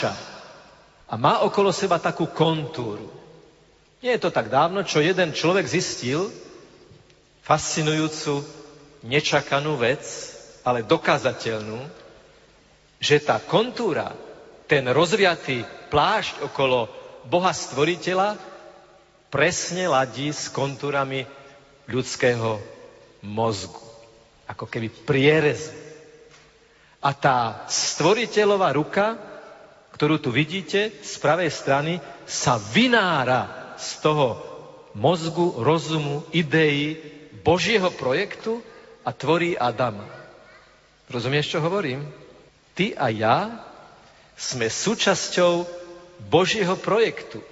[0.00, 0.16] naša
[1.10, 3.10] a má okolo seba takú kontúru.
[4.00, 6.32] Nie je to tak dávno, čo jeden človek zistil
[7.44, 8.40] fascinujúcu,
[9.04, 10.00] nečakanú vec,
[10.64, 11.84] ale dokázateľnú,
[13.02, 14.14] že tá kontúra,
[14.70, 16.88] ten rozviatý plášť okolo
[17.28, 18.38] Boha Stvoriteľa
[19.28, 21.26] presne ladí s kontúrami
[21.90, 22.56] ľudského
[23.20, 23.82] mozgu.
[24.48, 25.74] Ako keby prierez.
[27.02, 29.29] A tá stvoriteľová ruka,
[30.00, 34.40] ktorú tu vidíte z pravej strany, sa vynára z toho
[34.96, 36.96] mozgu, rozumu, ideí
[37.44, 38.64] Božieho projektu
[39.04, 40.08] a tvorí Adama.
[41.04, 42.08] Rozumieš, čo hovorím?
[42.72, 43.36] Ty a ja
[44.40, 45.68] sme súčasťou
[46.32, 47.44] Božieho projektu.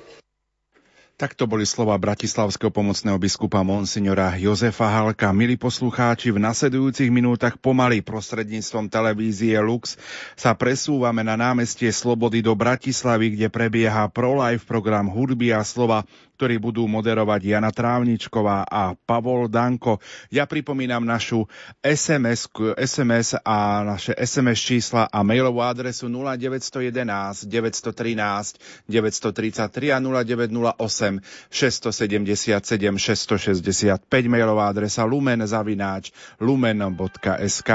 [1.18, 5.34] Takto boli slova bratislavského pomocného biskupa monsignora Jozefa Halka.
[5.34, 9.98] Milí poslucháči, v nasledujúcich minútach pomaly prostredníctvom televízie Lux
[10.38, 16.06] sa presúvame na námestie Slobody do Bratislavy, kde prebieha ProLife program hudby a slova
[16.38, 19.98] ktorí budú moderovať Jana Trávničková a Pavol Danko.
[20.30, 21.50] Ja pripomínam našu
[21.82, 22.46] SMS,
[22.78, 33.98] SMS a naše SMS čísla a mailovú adresu 0911 913 933 a 0908 677 665
[34.30, 37.70] mailová adresa lumen zavináč lumen.sk.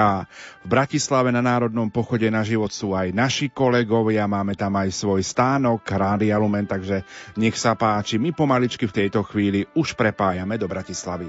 [0.64, 5.19] V Bratislave na Národnom pochode na život sú aj naši kolegovia, máme tam aj svoj
[5.19, 7.03] stánok Rádia Lumen, takže
[7.36, 8.16] nech sa páči.
[8.16, 11.26] My pomáhame pomaličky v tejto chvíli už prepájame do Bratislavy.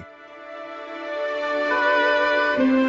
[2.61, 2.84] Keď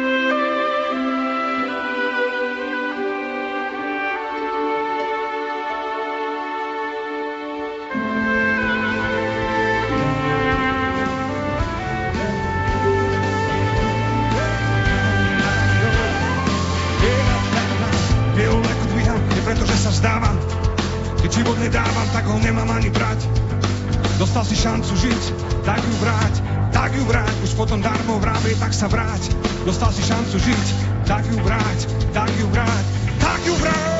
[28.76, 29.32] sa vráť.
[29.64, 30.66] Dostal si šancu žiť,
[31.08, 31.80] tak ju vráť,
[32.12, 32.84] tak ju vráť,
[33.16, 33.96] tak ju vráť.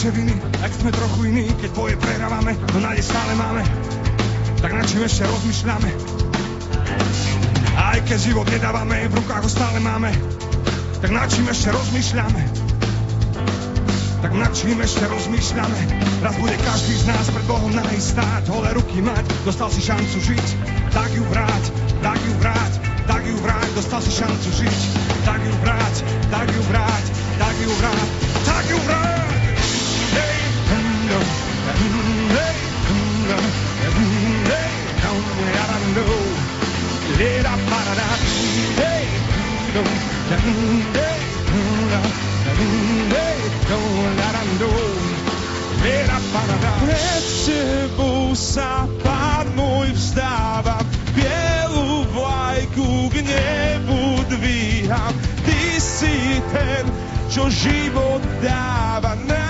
[0.00, 0.32] naše viny,
[0.64, 3.60] ak sme trochu iní, keď boje prehrávame, no nádej stále máme,
[4.70, 5.90] tak na čím ešte rozmýšľame.
[7.74, 10.14] Aj keď život nedávame, v rukách ho stále máme,
[11.02, 12.42] tak na čím ešte rozmýšľame.
[14.22, 15.80] Tak nad čím ešte rozmýšľame
[16.20, 20.46] Raz bude každý z nás pred Bohom nahý stáť ruky mať, dostal si šancu žiť
[20.92, 21.64] Tak ju vráť,
[22.04, 22.72] tak ju vráť
[23.08, 24.80] Tak ju vráť, dostal si šancu žiť
[25.24, 25.94] Tak ju vráť,
[26.28, 27.04] tak ju vráť
[27.40, 28.08] Tak ju vráť,
[28.44, 29.20] tak ju vráť
[46.80, 50.84] pred tebou sa, pán môj, vzdávam,
[51.16, 55.12] bielu vlajku k nebu dvíham.
[55.44, 56.84] Ty si ten,
[57.30, 59.24] čo život dáva nám.
[59.24, 59.24] tebou sa pán môj stáva, bielu vlajku k nebu dvíha.
[59.24, 59.49] Ty si ten, čo život dáva nám.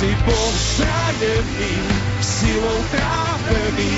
[0.00, 0.48] si bol
[0.80, 1.76] zranený,
[2.24, 3.92] silou trápený,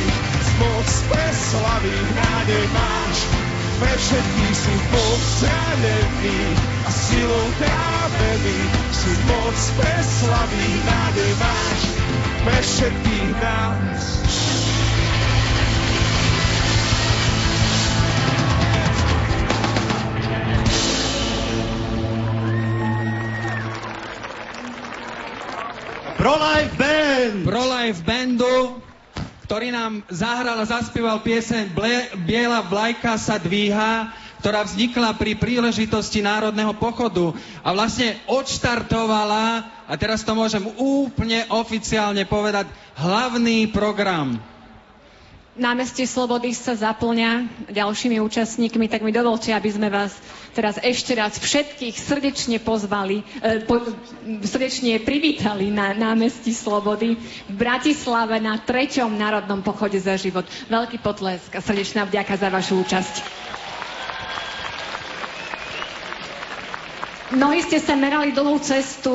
[0.58, 3.19] moc pre slavy nádej máš.
[3.78, 6.40] Pre všetkých si bol zranený
[6.82, 8.58] a silou trápený,
[8.90, 11.81] si moc pre slavy nádej máš.
[12.50, 14.31] Pre všetkých nás.
[26.22, 27.42] ProLife Band!
[27.42, 28.78] ProLife Bandu,
[29.42, 31.74] ktorý nám zahral a zaspieval pieseň
[32.22, 37.34] Biela vlajka sa dvíha, ktorá vznikla pri príležitosti Národného pochodu
[37.66, 42.70] a vlastne odštartovala, a teraz to môžem úplne oficiálne povedať,
[43.02, 44.38] hlavný program
[45.52, 50.16] námestie Slobody sa zaplňa ďalšími účastníkmi, tak mi dovolte, aby sme vás
[50.56, 53.84] teraz ešte raz všetkých srdečne pozvali, e, po,
[54.44, 60.49] srdečne privítali na námestí Slobody v Bratislave na treťom národnom pochode za život.
[60.72, 63.14] Veľký potlesk a srdečná vďaka za vašu účasť.
[67.32, 69.12] Mnohí ste sa merali dlhú cestu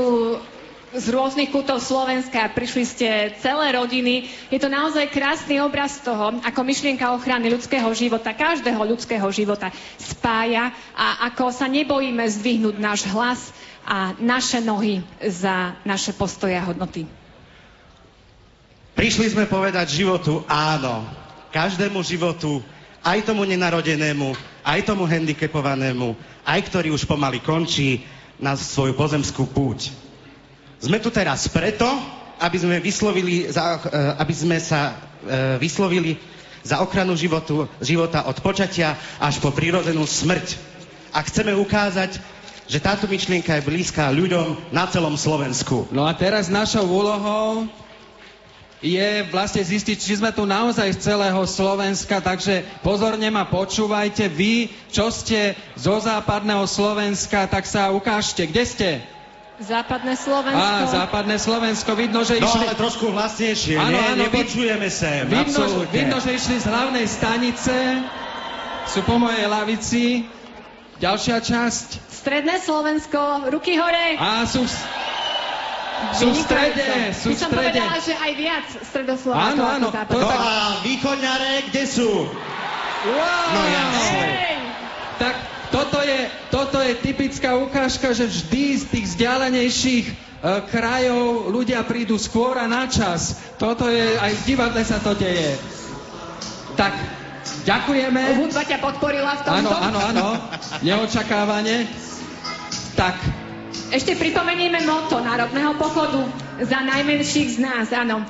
[0.95, 3.07] z rôznych kútov Slovenska, prišli ste
[3.43, 4.31] celé rodiny.
[4.47, 9.67] Je to naozaj krásny obraz toho, ako myšlienka ochrany ľudského života, každého ľudského života
[9.99, 13.51] spája a ako sa nebojíme zdvihnúť náš hlas
[13.83, 17.03] a naše nohy za naše postoje a hodnoty.
[18.95, 21.03] Prišli sme povedať životu áno.
[21.51, 22.63] Každému životu,
[23.03, 26.15] aj tomu nenarodenému, aj tomu handicapovanému,
[26.47, 28.03] aj ktorý už pomaly končí
[28.39, 30.06] na svoju pozemskú púť.
[30.77, 31.89] Sme tu teraz preto,
[32.37, 36.21] aby sme, vyslovili za, eh, aby sme sa eh, vyslovili
[36.61, 40.59] za ochranu životu, života od počatia až po prírodzenú smrť.
[41.15, 42.19] A chceme ukázať,
[42.67, 45.87] že táto myšlienka je blízka ľuďom na celom Slovensku.
[45.89, 47.65] No a teraz našou úlohou
[48.83, 54.29] je vlastne zistiť, či sme tu naozaj z celého Slovenska, takže pozorne ma počúvajte.
[54.29, 58.45] Vy, čo ste zo západného Slovenska, tak sa ukážte.
[58.45, 58.89] Kde ste?
[59.57, 60.61] Západné Slovensko.
[60.61, 62.61] Á, západné Slovensko, vidno, že No išli...
[62.63, 64.05] ale trošku hlasnejšie, Áno, nie?
[64.07, 65.89] áno, Nepočujeme sem, Vidno, absolútne.
[65.91, 67.73] vidno, že išli z hlavnej stanice.
[68.85, 70.29] Sú po mojej lavici.
[70.97, 71.87] Ďalšia časť.
[72.07, 74.13] Stredné Slovensko, ruky hore.
[74.15, 74.61] A sú...
[74.61, 75.05] v-
[76.13, 77.73] Sú v strede, sú By v som strede.
[77.73, 82.09] povedala, že aj viac stredoslovensko Áno, ako áno, to No tak- a východňare, kde sú?
[83.07, 83.45] Wow!
[83.49, 84.21] No jasne.
[84.21, 84.57] Hej!
[85.17, 85.33] Tak
[85.71, 86.19] toto je,
[86.51, 90.13] toto je typická ukážka, že vždy z tých vzdialenejších e,
[90.71, 93.39] krajov ľudia prídu skôr a na čas.
[93.59, 95.57] Toto je, aj v divadle sa to deje.
[96.77, 96.93] Tak,
[97.65, 98.21] ďakujeme.
[98.37, 99.71] Hudba ťa podporila v tomto.
[99.71, 100.25] Áno, áno, áno.
[100.85, 101.89] Neočakávane.
[102.93, 103.46] Tak,
[103.87, 106.19] Ešte pripomenieme moto Národného pochodu
[106.59, 107.87] za najmenších z nás.
[107.95, 108.25] Áno, e,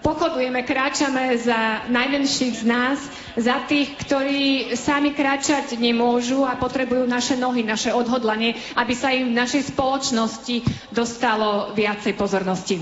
[0.00, 2.96] pochodujeme, kráčame za najmenších z nás,
[3.36, 9.36] za tých, ktorí sami kráčať nemôžu a potrebujú naše nohy, naše odhodlanie, aby sa im
[9.36, 12.80] v našej spoločnosti dostalo viacej pozornosti.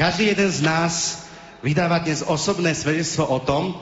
[0.00, 1.28] Každý jeden z nás
[1.60, 3.76] vydáva dnes osobné svedectvo o tom,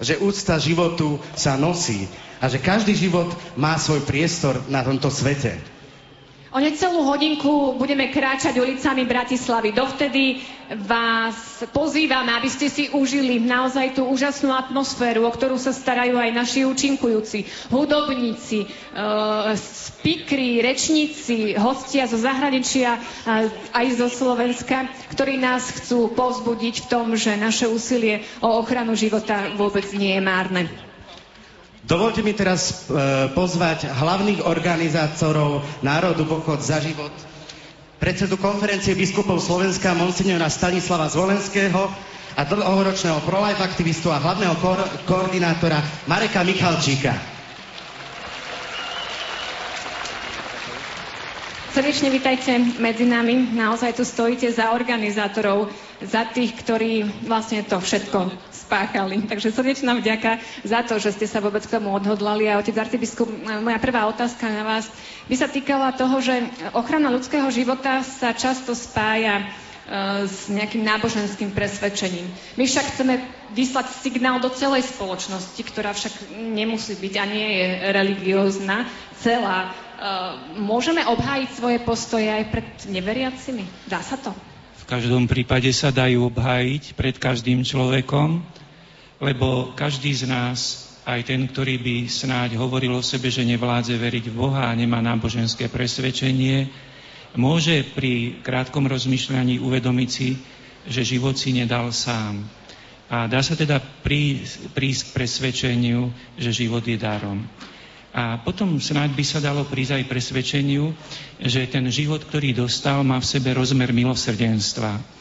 [0.00, 2.08] že úcta životu sa nosí
[2.40, 5.79] a že každý život má svoj priestor na tomto svete.
[6.50, 9.70] O necelú hodinku budeme kráčať ulicami Bratislavy.
[9.70, 10.42] Dovtedy
[10.82, 16.30] vás pozývame, aby ste si užili naozaj tú úžasnú atmosféru, o ktorú sa starajú aj
[16.34, 18.68] naši účinkujúci, hudobníci, e,
[19.54, 22.98] speakery, rečníci, hostia zo zahraničia,
[23.30, 28.98] a aj zo Slovenska, ktorí nás chcú povzbudiť v tom, že naše úsilie o ochranu
[28.98, 30.89] života vôbec nie je márne.
[31.90, 32.94] Dovolte mi teraz e,
[33.34, 37.10] pozvať hlavných organizátorov Národu pochod za život,
[37.98, 41.90] predsedu konferencie biskupov Slovenska Monsignora Stanislava Zvolenského
[42.38, 47.10] a dlhoročného pro-life aktivistu a hlavného ko- koordinátora Mareka Michalčíka.
[51.74, 53.50] Srdečne vitajte medzi nami.
[53.50, 55.66] Naozaj tu stojíte za organizátorov,
[56.06, 59.26] za tých, ktorí vlastne to všetko spáchali.
[59.26, 62.46] Takže srdečná vďaka za to, že ste sa vôbec k tomu odhodlali.
[62.46, 63.26] A otec arcibiskup,
[63.66, 64.86] moja prvá otázka na vás
[65.26, 66.38] by sa týkala toho, že
[66.70, 69.44] ochrana ľudského života sa často spája e,
[70.30, 72.30] s nejakým náboženským presvedčením.
[72.54, 73.18] My však chceme
[73.58, 78.86] vyslať signál do celej spoločnosti, ktorá však nemusí byť a nie je religiózna,
[79.18, 79.74] celá.
[80.00, 83.68] Uh, môžeme obhájiť svoje postoje aj pred neveriacimi?
[83.84, 84.32] Dá sa to?
[84.80, 88.40] V každom prípade sa dajú obhájiť pred každým človekom,
[89.20, 94.32] lebo každý z nás, aj ten, ktorý by snáď hovoril o sebe, že nevládze veriť
[94.32, 96.72] v Boha a nemá náboženské presvedčenie,
[97.36, 100.40] môže pri krátkom rozmýšľaní uvedomiť si,
[100.88, 102.40] že život si nedal sám.
[103.10, 106.08] A dá sa teda prísť, prísť presvedčeniu,
[106.38, 107.42] že život je darom.
[108.10, 110.90] A potom snáď by sa dalo prísť aj presvedčeniu,
[111.38, 115.19] že ten život, ktorý dostal, má v sebe rozmer milosrdenstva.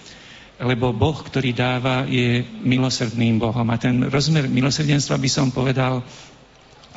[0.59, 3.63] Lebo Boh, ktorý dáva, je milosrdným Bohom.
[3.71, 6.03] A ten rozmer milosrdenstva, by som povedal,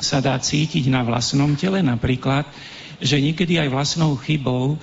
[0.03, 2.43] sa dá cítiť na vlastnom tele napríklad,
[2.99, 4.77] že niekedy aj vlastnou chybou e,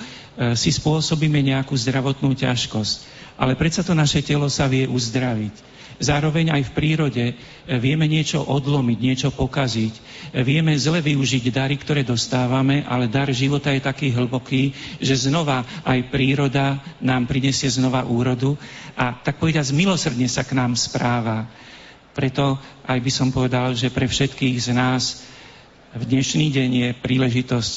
[0.56, 3.20] si spôsobíme nejakú zdravotnú ťažkosť.
[3.40, 5.79] ale predsa to naše telo sa vie uzdraviť.
[6.00, 7.34] Zároveň aj v prírode e,
[7.76, 9.94] vieme niečo odlomiť, niečo pokaziť.
[10.32, 15.60] E, vieme zle využiť dary, ktoré dostávame, ale dar života je taký hlboký, že znova
[15.84, 18.56] aj príroda nám prinesie znova úrodu
[18.96, 21.44] a tak povedať, milosrdne sa k nám správa.
[22.16, 22.56] Preto
[22.88, 25.20] aj by som povedal, že pre všetkých z nás
[25.92, 27.72] v dnešný deň je príležitosť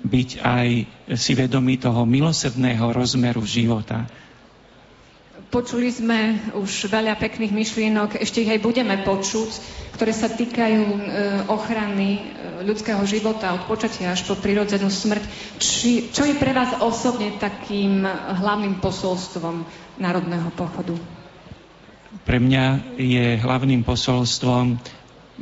[0.00, 0.68] byť aj
[1.14, 4.08] si vedomý toho milosrdného rozmeru života.
[5.50, 9.50] Počuli sme už veľa pekných myšlienok, ešte ich aj budeme počuť,
[9.98, 10.98] ktoré sa týkajú e,
[11.50, 12.20] ochrany e,
[12.62, 15.26] ľudského života od počatia až po prirodzenú smrť.
[15.58, 19.66] Či, čo je pre vás osobne takým hlavným posolstvom
[19.98, 20.94] Národného pochodu?
[22.22, 24.78] Pre mňa je hlavným posolstvom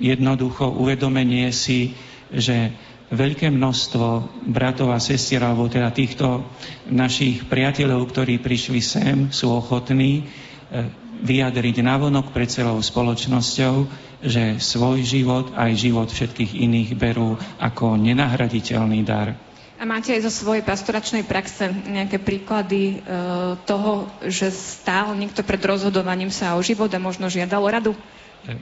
[0.01, 1.93] jednoducho uvedomenie si,
[2.33, 2.73] že
[3.09, 4.07] veľké množstvo
[4.53, 6.45] bratov a sestier, alebo teda týchto
[6.93, 10.87] našich priateľov, ktorí prišli sem, sú ochotní e,
[11.25, 13.75] vyjadriť navonok pred celou spoločnosťou,
[14.23, 19.35] že svoj život aj život všetkých iných berú ako nenahraditeľný dar.
[19.79, 23.17] A máte aj zo svojej pastoračnej praxe nejaké príklady e,
[23.63, 27.95] toho, že stál niekto pred rozhodovaním sa o život a možno žiadal radu?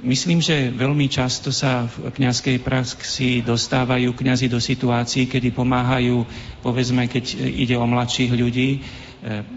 [0.03, 6.27] Myslím, že veľmi často sa v kňazskej praxi dostávajú kňazi do situácií, kedy pomáhajú,
[6.65, 8.79] povedzme, keď ide o mladších ľudí, e,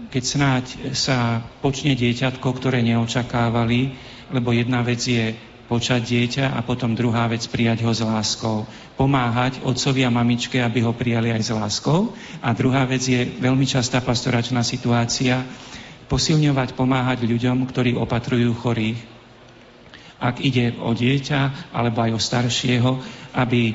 [0.06, 3.96] keď snáď sa počne dieťatko, ktoré neočakávali,
[4.30, 5.34] lebo jedna vec je
[5.66, 8.70] počať dieťa a potom druhá vec prijať ho s láskou.
[8.94, 12.14] Pomáhať otcovi a mamičke, aby ho prijali aj s láskou.
[12.38, 15.42] A druhá vec je veľmi častá pastoračná situácia,
[16.06, 19.19] posilňovať, pomáhať ľuďom, ktorí opatrujú chorých
[20.20, 22.90] ak ide o dieťa alebo aj o staršieho,
[23.34, 23.74] aby e,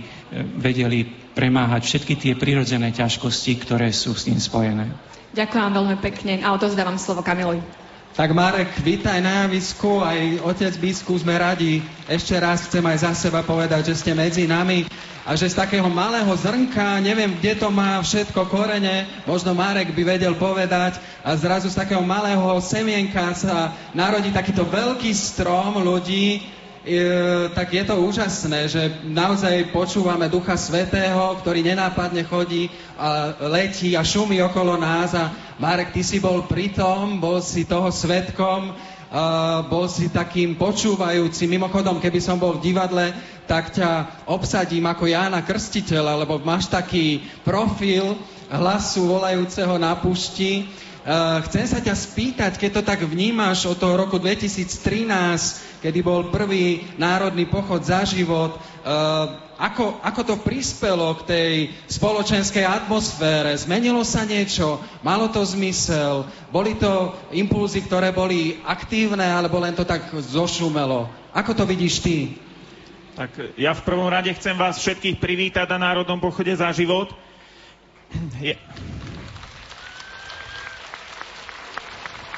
[0.61, 1.03] vedeli
[1.35, 4.87] premáhať všetky tie prirodzené ťažkosti, ktoré sú s tým spojené.
[5.35, 7.84] Ďakujem veľmi pekne a odozdávam slovo Kamilovi.
[8.15, 11.83] Tak Marek, vítaj na javisku, aj otec biskup, sme radi.
[12.07, 14.87] Ešte raz chcem aj za seba povedať, že ste medzi nami
[15.27, 20.15] a že z takého malého zrnka, neviem, kde to má všetko korene, možno Marek by
[20.15, 20.95] vedel povedať,
[21.27, 26.55] a zrazu z takého malého semienka sa narodí takýto veľký strom ľudí,
[26.85, 33.97] E, tak je to úžasné, že naozaj počúvame Ducha Svetého, ktorý nenápadne chodí a letí
[33.97, 39.63] a šumí okolo nás a Marek, ty si bol pritom, bol si toho svetkom, uh,
[39.71, 41.47] bol si takým počúvajúcim.
[41.47, 43.15] Mimochodom, keby som bol v divadle,
[43.47, 48.19] tak ťa obsadím ako Jána Krstiteľa, lebo máš taký profil
[48.51, 50.67] hlasu volajúceho na pušti
[51.05, 55.05] Uh, chcem sa ťa spýtať, keď to tak vnímaš od toho roku 2013,
[55.85, 61.51] kedy bol prvý národný pochod za život, uh, ako, ako to prispelo k tej
[61.87, 63.55] spoločenskej atmosfére?
[63.55, 64.83] Zmenilo sa niečo?
[64.99, 66.27] Malo to zmysel?
[66.51, 71.07] Boli to impulzy, ktoré boli aktívne, alebo len to tak zošumelo?
[71.31, 72.17] Ako to vidíš ty?
[73.15, 77.15] Tak ja v prvom rade chcem vás všetkých privítať na Národnom pochode za život.
[78.43, 78.59] Je...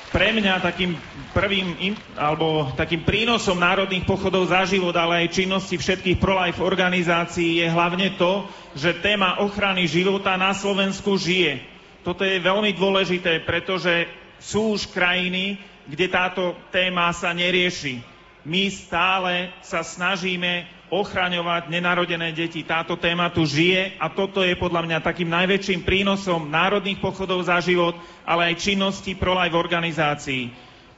[0.08, 0.96] pre mňa takým
[1.36, 7.68] prvým alebo takým prínosom národných pochodov za život, ale aj činnosti všetkých pro-life organizácií je
[7.68, 11.60] hlavne to, že téma ochrany života na Slovensku žije.
[12.08, 14.08] Toto je veľmi dôležité, pretože
[14.40, 18.00] sú už krajiny, kde táto téma sa nerieši.
[18.48, 22.64] My stále sa snažíme ochraňovať nenarodené deti.
[22.64, 27.60] Táto téma tu žije a toto je podľa mňa takým najväčším prínosom národných pochodov za
[27.60, 30.52] život, ale aj činnosti pro-life organizácií.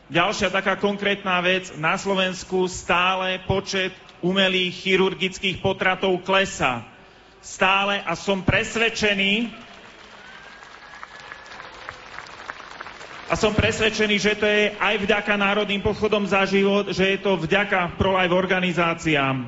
[0.09, 3.93] Ďalšia taká konkrétna vec, na Slovensku stále počet
[4.25, 6.81] umelých chirurgických potratov klesá.
[7.39, 9.53] Stále a som presvedčený,
[13.29, 17.37] a som presvedčený, že to je aj vďaka Národným pochodom za život, že je to
[17.37, 19.45] vďaka pro-life organizáciám.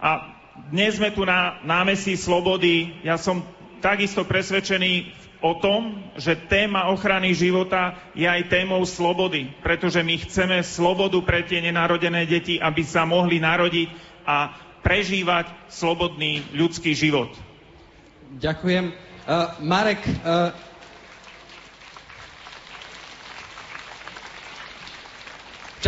[0.00, 0.32] A
[0.72, 3.04] dnes sme tu na námestí Slobody.
[3.04, 3.44] Ja som
[3.84, 10.60] takisto presvedčený o tom, že téma ochrany života je aj témou slobody, pretože my chceme
[10.60, 13.88] slobodu pre tie nenarodené deti, aby sa mohli narodiť
[14.28, 14.52] a
[14.84, 17.32] prežívať slobodný ľudský život.
[18.36, 18.92] Ďakujem.
[19.28, 20.52] Uh, Marek, uh,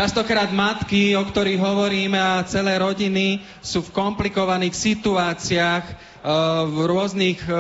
[0.03, 6.12] Častokrát matky, o ktorých hovoríme a celé rodiny sú v komplikovaných situáciách,
[6.71, 7.57] v rôznych e, e,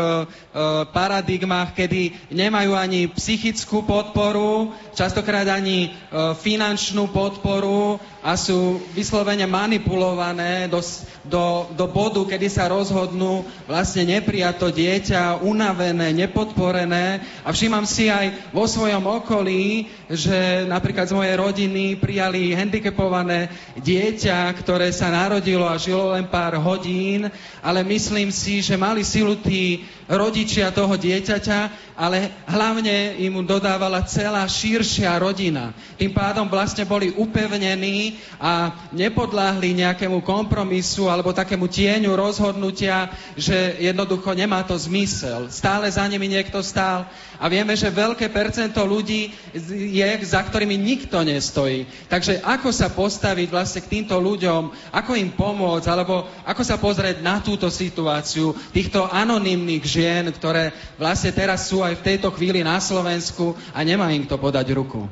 [0.94, 5.90] paradigmách, kedy nemajú ani psychickú podporu, častokrát ani
[6.38, 10.78] finančnú podporu a sú vyslovene manipulované do,
[11.26, 17.18] do, do bodu, kedy sa rozhodnú vlastne neprijať to dieťa, unavené, nepodporené.
[17.42, 23.50] A všímam si aj vo svojom okolí, že napríklad z mojej rodiny prijali handicapované
[23.80, 27.26] dieťa, ktoré sa narodilo a žilo len pár hodín,
[27.58, 31.58] ale myslím si, že mali silu tí rodičia toho dieťaťa,
[31.96, 35.76] ale hlavne im dodávala celá širšia rodina.
[36.00, 44.32] Tým pádom vlastne boli upevnení a nepodláhli nejakému kompromisu alebo takému tieňu rozhodnutia, že jednoducho
[44.32, 45.52] nemá to zmysel.
[45.52, 47.04] Stále za nimi niekto stál
[47.42, 49.34] a vieme, že veľké percento ľudí
[49.74, 51.84] je, za ktorými nikto nestojí.
[52.06, 57.18] Takže ako sa postaviť vlastne k týmto ľuďom, ako im pomôcť, alebo ako sa pozrieť
[57.20, 62.80] na túto situáciu týchto anonymných žien, ktoré vlastne teraz sú aj v tejto chvíli na
[62.80, 65.06] Slovensku a nemá im to podať ruku.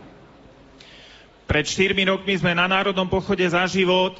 [1.50, 4.14] Pred 4 rokmi sme na Národnom pochode za život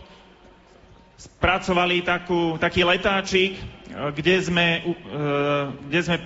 [1.20, 3.60] spracovali takú, taký letáčik,
[4.16, 4.66] kde sme,
[5.86, 6.16] kde sme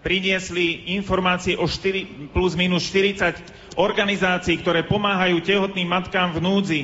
[0.00, 6.82] priniesli informácie o 4, plus minus 40 organizácií, ktoré pomáhajú tehotným matkám v núdzi.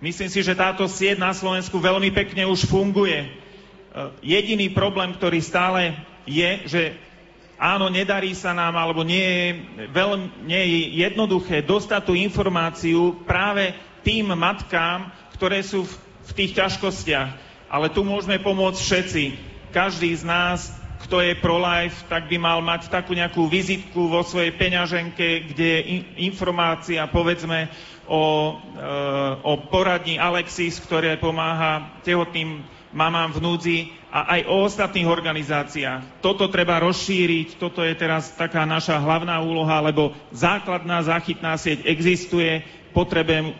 [0.00, 3.28] Myslím si, že táto sieť na Slovensku veľmi pekne už funguje.
[4.24, 6.82] Jediný problém, ktorý stále je, že
[7.60, 9.46] áno, nedarí sa nám, alebo nie je,
[9.92, 15.92] veľmi, nie je jednoduché dostať tú informáciu práve tým matkám, ktoré sú v,
[16.24, 17.30] v tých ťažkostiach.
[17.68, 19.24] Ale tu môžeme pomôcť všetci.
[19.70, 20.72] Každý z nás,
[21.06, 25.80] kto je pro-life, tak by mal mať takú nejakú vizitku vo svojej peňaženke, kde je
[26.26, 27.70] informácia, povedzme,
[28.10, 28.88] o, e,
[29.46, 33.78] o poradní Alexis, ktoré pomáha tehotným mamám v núdzi
[34.10, 36.22] a aj o ostatných organizáciách.
[36.22, 42.66] Toto treba rozšíriť, toto je teraz taká naša hlavná úloha, lebo základná záchytná sieť existuje,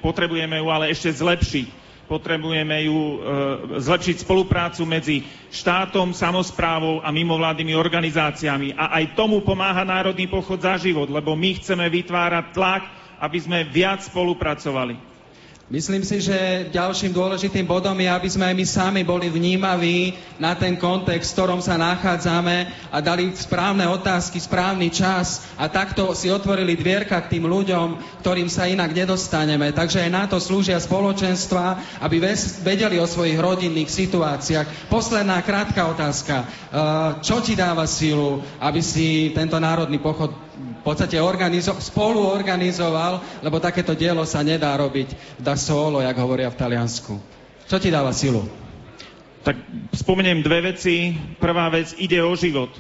[0.03, 1.67] potrebujeme ju ale ešte zlepšiť.
[2.11, 3.17] Potrebujeme ju e,
[3.79, 5.23] zlepšiť spoluprácu medzi
[5.55, 8.75] štátom, samozprávou a mimovládnymi organizáciami.
[8.75, 12.83] A aj tomu pomáha Národný pochod za život, lebo my chceme vytvárať tlak,
[13.23, 15.10] aby sme viac spolupracovali.
[15.71, 20.59] Myslím si, že ďalším dôležitým bodom je, aby sme aj my sami boli vnímaví na
[20.59, 26.27] ten kontext, v ktorom sa nachádzame a dali správne otázky, správny čas a takto si
[26.27, 29.71] otvorili dvierka k tým ľuďom, ktorým sa inak nedostaneme.
[29.71, 32.19] Takže aj na to slúžia spoločenstva, aby
[32.67, 34.91] vedeli o svojich rodinných situáciách.
[34.91, 36.37] Posledná krátka otázka.
[36.43, 36.47] E,
[37.23, 40.35] čo ti dáva silu, aby si tento národný pochod
[40.81, 46.49] v podstate organizo- spolu organizoval, lebo takéto dielo sa nedá robiť da solo, jak hovoria
[46.49, 47.21] v Taliansku.
[47.69, 48.49] Čo ti dáva silu?
[49.45, 49.57] Tak
[49.93, 51.17] spomeniem dve veci.
[51.37, 52.73] Prvá vec, ide o život.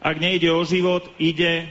[0.00, 1.68] Ak nejde o život, ide...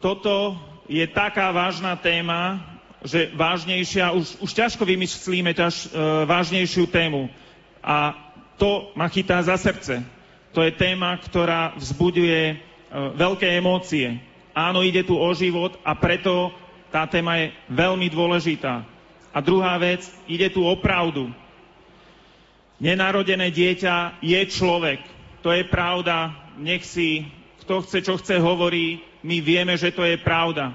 [0.00, 0.56] Toto
[0.88, 2.56] je taká vážna téma,
[3.04, 7.28] že vážnejšia, už, už ťažko vymyslíme ťaž, e, vážnejšiu tému.
[7.84, 8.16] A
[8.56, 10.00] to ma chytá za srdce.
[10.56, 14.18] To je téma, ktorá vzbuduje veľké emócie.
[14.50, 16.50] Áno, ide tu o život a preto
[16.90, 18.82] tá téma je veľmi dôležitá.
[19.30, 21.30] A druhá vec, ide tu o pravdu.
[22.82, 24.98] Nenarodené dieťa je človek.
[25.46, 26.34] To je pravda.
[26.58, 27.30] Nech si,
[27.62, 28.98] kto chce, čo chce, hovorí.
[29.22, 30.74] My vieme, že to je pravda.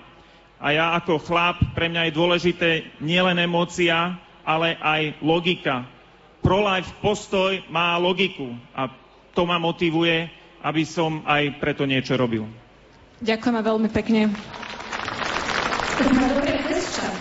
[0.55, 2.69] A ja ako chlap, pre mňa je dôležité
[3.03, 4.15] nielen emócia,
[4.47, 5.83] ale aj logika.
[6.39, 8.87] Pro-life postoj má logiku a
[9.33, 10.29] to ma motivuje
[10.65, 12.49] aby som aj preto niečo robil.
[13.21, 14.33] Ďakujeme veľmi pekne.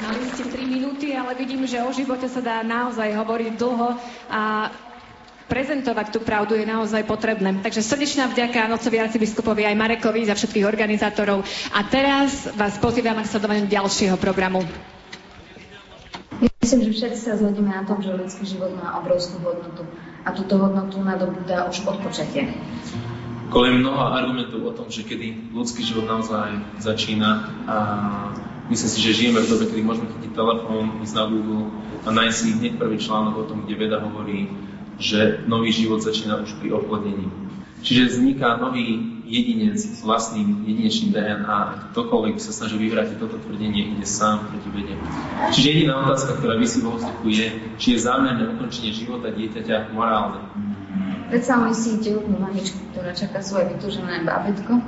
[0.00, 3.88] Mali ste 3 minúty, ale vidím, že o živote sa dá naozaj hovoriť dlho
[4.33, 4.72] a
[5.44, 7.61] prezentovať tú pravdu je naozaj potrebné.
[7.61, 11.44] Takže srdečná vďaka nocovi arcibiskupovi aj Marekovi za všetkých organizátorov.
[11.76, 14.64] A teraz vás pozývam k sledovaniu ďalšieho programu.
[16.64, 19.85] Myslím, že všetci sa zhodneme na tom, že ľudský život má obrovskú hodnotu
[20.24, 22.48] a túto hodnotu nadobúda už od počatia
[23.54, 27.30] kolem mnoho argumentov o tom, že kedy ľudský život naozaj začína
[27.70, 27.76] a
[28.66, 31.70] myslím si, že žijeme v dobe, kedy môžeme chytiť telefón, ísť na Google
[32.02, 34.50] a nájsť si hneď prvý článok o tom, kde veda hovorí,
[34.98, 37.30] že nový život začína už pri oplodnení.
[37.84, 43.94] Čiže vzniká nový jedinec s vlastným jedinečným DNA a ktokoľvek sa snaží vyvrátiť toto tvrdenie,
[43.94, 44.94] ide sám proti vede.
[45.52, 50.42] Čiže jediná otázka, ktorá vysí vo vzduchu je, či je zámerné ukončenie života dieťaťa morálne.
[51.32, 54.80] Predstavme si tehotnú mamičku, ktorá čaká svoje vytúžené bábetko,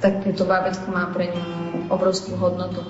[0.00, 1.46] tak to bábetko má pre ňu
[1.92, 2.80] obrovskú hodnotu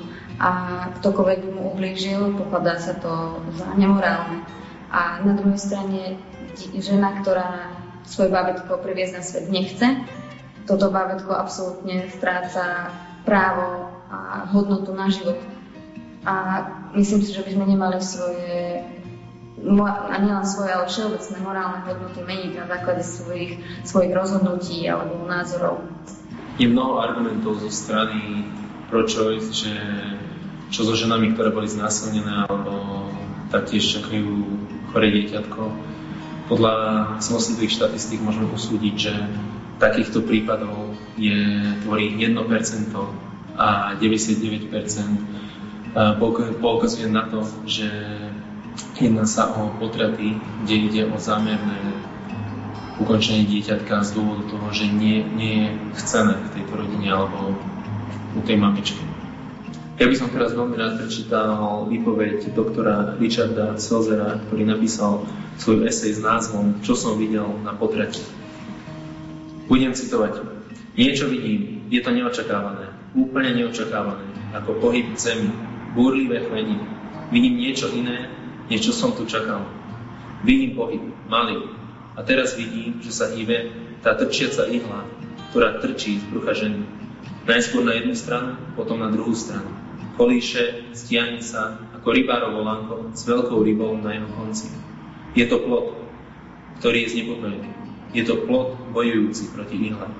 [0.40, 4.42] a ktokoľvek by mu ublížil, pokladá sa to za nemorálne.
[4.90, 6.18] A na druhej strane
[6.78, 7.70] žena, ktorá
[8.08, 9.86] svoje bábetko priviesť na svet nechce,
[10.66, 12.90] toto bábetko absolútne stráca
[13.22, 15.38] právo a hodnotu na život.
[16.26, 16.34] A
[16.96, 18.82] myslím si, že by sme nemali svoje
[19.60, 25.84] a nielen svoje, ale všeobecné morálne hodnoty meniť na základe svojich, svojich rozhodnutí alebo názorov.
[26.56, 28.44] Je mnoho argumentov zo strany
[28.88, 29.72] pro-choice, že
[30.72, 33.04] čo so ženami, ktoré boli znásilnené alebo
[33.50, 34.28] taktiež čakajú
[34.94, 35.62] chore dieťatko.
[36.50, 36.74] Podľa
[37.22, 39.14] celosvetových štatistík môžeme usúdiť, že
[39.78, 41.36] takýchto prípadov je,
[41.86, 42.36] tvorí 1%
[43.56, 44.68] a 99%
[46.62, 47.86] poukazuje na to, že
[49.00, 51.78] jedná sa o potraty, kde ide o zámerné
[53.00, 55.68] ukončenie dieťatka z dôvodu toho, že nie, nie je
[56.04, 57.56] chcené v tejto rodine alebo
[58.36, 59.00] u tej mamičky.
[60.00, 65.28] Ja by som teraz veľmi rád prečítal výpoveď doktora Richarda Selzera, ktorý napísal
[65.60, 68.24] svoj esej s názvom Čo som videl na potrate.
[69.68, 70.40] Budem citovať.
[70.96, 74.24] Niečo vidím, je to neočakávané, úplne neočakávané,
[74.56, 75.52] ako pohyb zemi,
[75.92, 76.80] búrlivé chvenie.
[77.28, 78.32] Vidím niečo iné,
[78.70, 79.66] než čo som tu čakal.
[80.46, 81.68] Vidím pohyb, malý.
[82.16, 85.04] A teraz vidím, že sa hýbe tá trčiaca ihla,
[85.52, 86.86] ktorá trčí z brucha ženy.
[87.44, 89.80] Najskôr na jednu stranu, potom na druhú stranu
[90.20, 94.68] kolíše, stiahne sa ako rybárov lanko s veľkou rybou na jeho konci.
[95.32, 95.96] Je to plot,
[96.84, 97.70] ktorý je znepokojený.
[98.12, 100.12] Je to plot bojujúci proti ihle.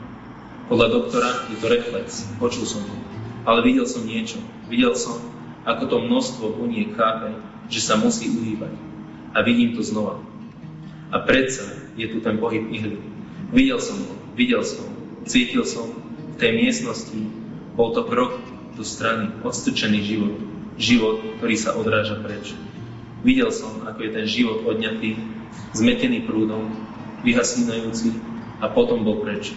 [0.73, 2.97] Podľa doktora je to reflex, počul som to.
[3.45, 4.41] Ale videl som niečo.
[4.73, 5.21] Videl som,
[5.69, 7.37] ako to množstvo buniek chápe,
[7.71, 8.75] že sa musí uhýbať.
[9.31, 10.19] A vidím to znova.
[11.15, 12.99] A predsa je tu ten pohyb ihly.
[13.55, 14.87] Videl som ho, videl som,
[15.27, 15.91] cítil som
[16.35, 17.19] v tej miestnosti,
[17.75, 18.39] bol to krok
[18.75, 20.35] do strany, odstrčený život.
[20.81, 22.57] Život, ktorý sa odráža preč.
[23.21, 25.19] Videl som, ako je ten život odňatý,
[25.77, 26.73] zmetený prúdom,
[27.21, 28.17] vyhasínajúci
[28.65, 29.53] a potom bol preč.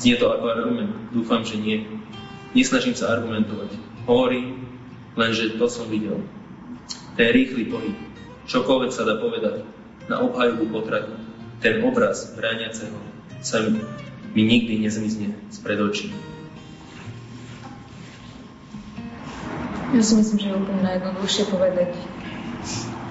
[0.00, 0.92] Znie to ako argument.
[1.12, 1.84] Dúfam, že nie.
[2.56, 3.76] Nesnažím sa argumentovať.
[4.08, 4.64] Hovorím,
[5.12, 6.24] lenže to som videl.
[7.12, 7.96] Ten rýchly pohyb.
[8.48, 9.62] Čokoľvek sa dá povedať
[10.08, 11.14] na obhajobu potratu.
[11.62, 12.96] Ten obraz brániaceho
[13.44, 13.62] sa
[14.32, 16.10] mi nikdy nezmizne spred očí.
[19.92, 21.92] Ja si myslím, že je úplne najjednoduchšie povedať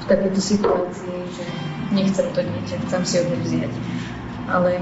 [0.01, 1.45] v takejto situácii, že
[1.93, 3.73] nechcem to dieťa, chcem si ho vziať.
[4.49, 4.81] Ale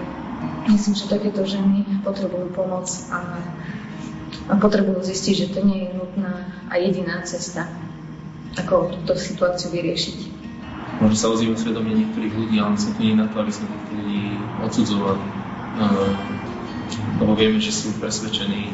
[0.71, 3.43] myslím, že takéto ženy potrebujú pomoc a,
[4.47, 7.67] a potrebujú zistiť, že to nie je nutná a jediná cesta,
[8.57, 10.17] ako túto situáciu vyriešiť.
[10.99, 13.93] Možno sa ozýva svedomie niektorých ľudí, ale som to nie na to, aby sme týchto
[13.93, 14.23] ľudí
[14.65, 15.25] odsudzovali.
[15.79, 16.11] Uh,
[17.21, 18.73] lebo vieme, že sú presvedčení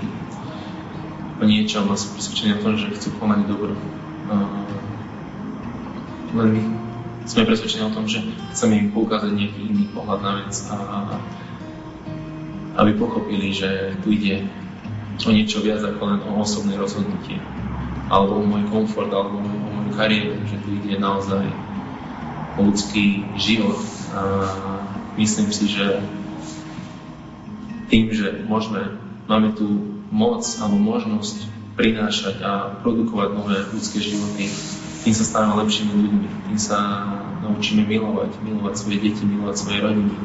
[1.38, 3.75] o niečom a sú presvedčení o tom, že chcú konať dobro.
[6.35, 6.61] Len my
[7.27, 8.23] sme presvedčení o tom, že
[8.55, 10.77] chceme im poukázať nejaký iný pohľad na vec a
[12.75, 14.43] aby pochopili, že tu ide
[15.23, 17.39] o niečo viac ako len o osobné rozhodnutie
[18.05, 19.55] alebo o môj komfort, alebo o
[19.86, 21.45] moju kariéru, že tu ide naozaj
[22.58, 23.78] ľudský život.
[24.15, 24.21] A
[25.21, 26.02] myslím si, že
[27.93, 28.98] tým, že môžeme,
[29.30, 31.45] máme tu moc alebo možnosť
[31.78, 34.50] prinášať a produkovať nové ľudské životy,
[35.06, 36.80] tým sa stávame lepšími ľuďmi, tým sa
[37.45, 40.15] naučíme milovať, milovať svoje deti, milovať svoje rodiny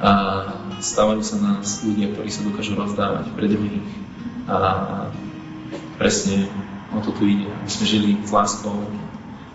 [0.00, 0.12] a
[0.78, 3.84] stávajú sa nás ľudia, ktorí sa dokážu rozdávať pre druhých
[4.46, 4.56] a
[5.98, 6.48] presne
[6.90, 8.74] o to tu ide, aby sme žili s láskou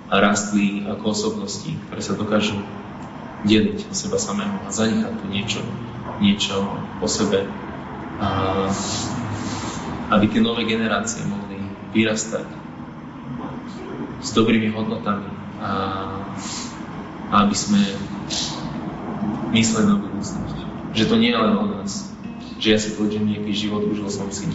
[0.08, 2.62] a rastli ako osobnosti, ktoré sa dokážu
[3.46, 5.62] deliť seba samého a zanechať tu niečo,
[6.22, 6.56] niečo
[7.02, 7.46] po sebe.
[8.22, 8.70] A
[10.14, 11.58] aby tie nové generácie mohli
[11.92, 12.46] vyrastať
[14.22, 15.30] s dobrými hodnotami
[15.62, 15.72] a,
[17.46, 17.82] aby sme
[19.54, 20.58] mysleli na budúcnosť.
[20.94, 22.14] Že to nie je len o nás,
[22.62, 24.48] že ja si pôjdem nejaký život, užil som si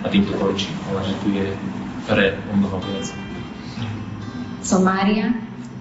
[0.00, 1.52] a tým to ale že tu je
[2.10, 3.14] pre o mnoho viac.
[4.66, 5.30] Som Mária.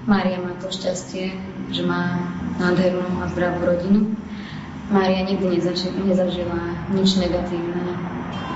[0.06, 1.34] Mária má to šťastie,
[1.74, 2.22] že má
[2.62, 4.14] nádhernú a zdravú rodinu.
[4.94, 5.58] Mária nikdy
[6.06, 6.62] nezažila
[6.94, 7.98] nič negatívne,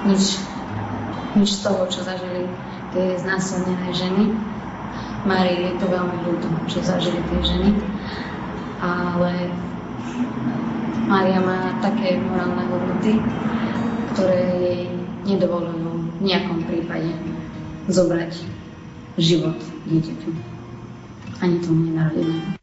[0.06, 0.42] nič
[1.34, 2.46] nič z toho, čo zažili
[2.94, 4.38] tie znásilnené ženy.
[5.26, 7.70] Márii je to veľmi ľúto, čo zažili tie ženy.
[8.84, 9.50] Ale
[11.10, 13.18] Mária má také morálne hodnoty,
[14.14, 14.82] ktoré jej
[15.26, 17.33] nedovolujú v nejakom prípade
[17.92, 18.32] zobrať
[19.20, 20.32] život dieťaťu.
[21.44, 22.63] Ani tomu nenarodenému.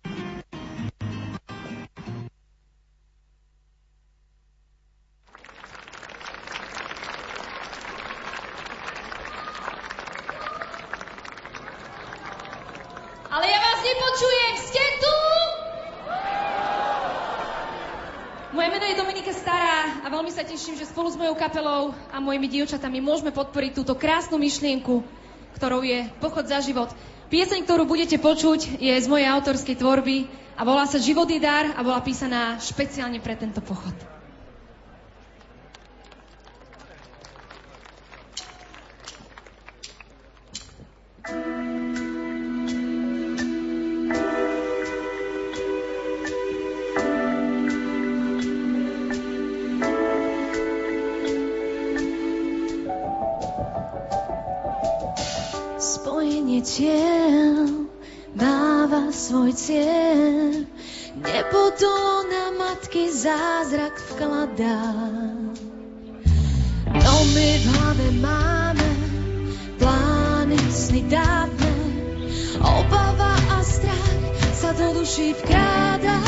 [21.41, 25.01] kapelou a mojimi dievčatami môžeme podporiť túto krásnu myšlienku,
[25.57, 26.93] ktorou je Pochod za život.
[27.33, 30.29] Pieseň, ktorú budete počuť, je z mojej autorskej tvorby
[30.61, 34.20] a volá sa Život dar a bola písaná špeciálne pre tento pochod.
[56.51, 57.87] netiel
[58.35, 60.67] dáva svoj cieľ.
[61.15, 64.83] Nepodolná matky zázrak vkladá.
[66.91, 68.91] No my v hlave máme
[69.79, 71.75] plány, sny dávne.
[72.59, 74.15] Obava a strach
[74.59, 76.19] sa do duší vkráda.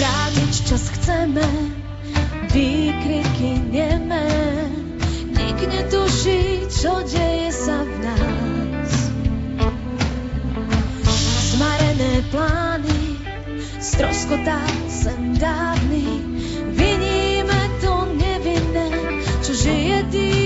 [0.00, 1.44] Vrátiť čas chceme,
[2.56, 4.24] výkriky neme.
[5.36, 7.25] Nikne tuší, čo deje.
[13.96, 14.60] stroskotá
[14.92, 16.04] sem dávny,
[16.68, 18.92] viníme to nevinné,
[19.40, 20.45] čo žije tým.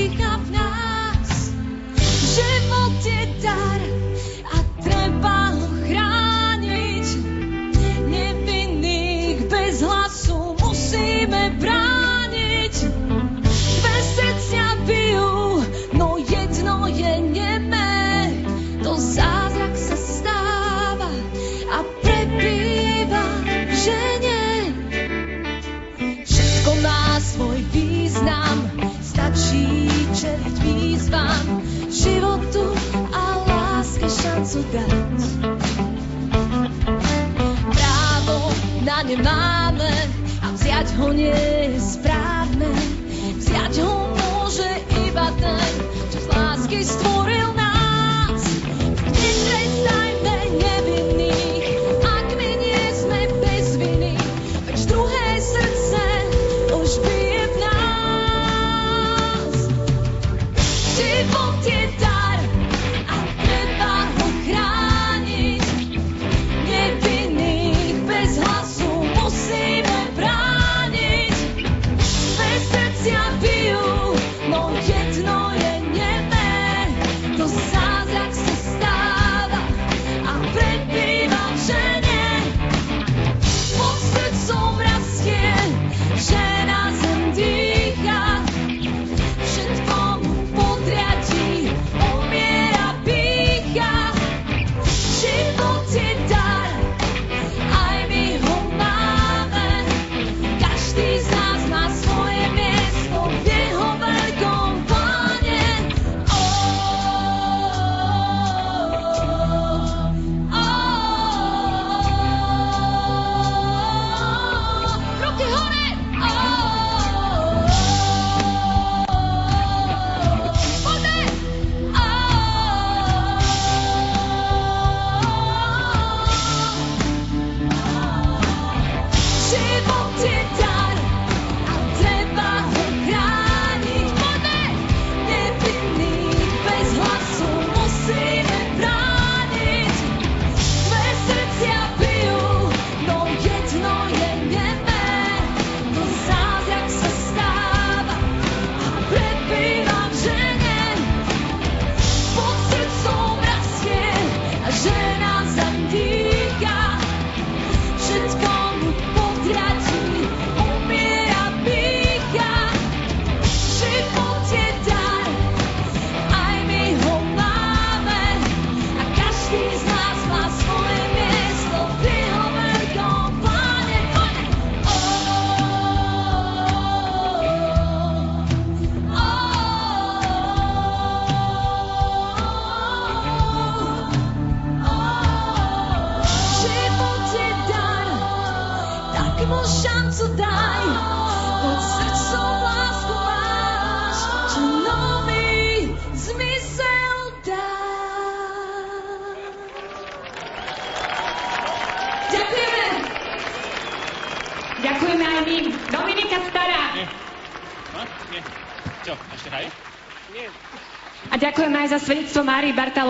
[41.00, 41.32] ho nie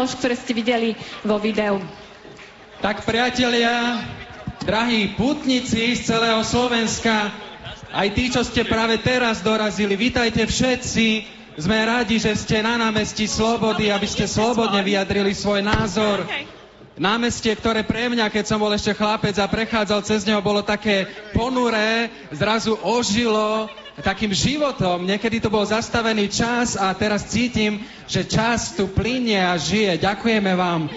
[0.00, 1.76] zálož, ktoré ste videli vo videu.
[2.80, 4.00] Tak priatelia,
[4.64, 7.28] drahí putníci z celého Slovenska,
[7.92, 11.36] aj tí, čo ste práve teraz dorazili, vítajte všetci.
[11.60, 16.24] Sme radi, že ste na námestí Slobody, aby ste slobodne vyjadrili svoj názor.
[16.96, 21.04] Námestie, ktoré pre mňa, keď som bol ešte chlapec a prechádzal cez neho, bolo také
[21.36, 23.68] ponuré, zrazu ožilo,
[24.00, 25.04] takým životom.
[25.04, 30.00] Niekedy to bol zastavený čas a teraz cítim, že čas tu plinie a žije.
[30.00, 30.88] Ďakujeme vám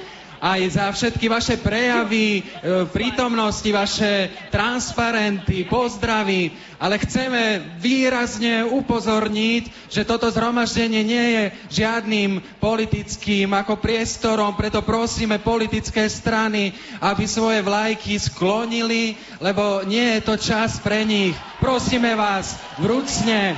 [0.44, 6.52] aj za všetky vaše prejavy, e, prítomnosti, vaše transparenty, pozdravy,
[6.84, 11.44] ale chceme výrazne upozorniť, že toto zhromaždenie nie je
[11.80, 20.22] žiadnym politickým ako priestorom, preto prosíme politické strany, aby svoje vlajky sklonili, lebo nie je
[20.28, 21.32] to čas pre nich.
[21.64, 23.56] Prosíme vás, vrúcne,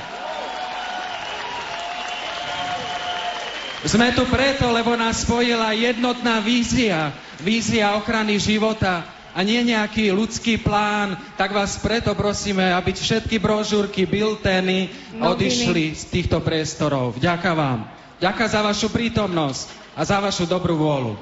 [3.86, 10.58] Sme tu preto, lebo nás spojila jednotná vízia, vízia ochrany života a nie nejaký ľudský
[10.58, 14.90] plán, tak vás preto prosíme, aby všetky brožúrky, biltény
[15.22, 17.14] odišli z týchto priestorov.
[17.22, 17.86] Ďakujem vám.
[18.18, 21.14] Ďakujem za vašu prítomnosť a za vašu dobrú vôľu.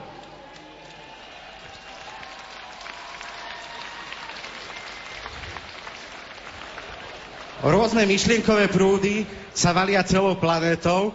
[7.60, 11.12] Rôzne myšlienkové prúdy sa valia celou planétou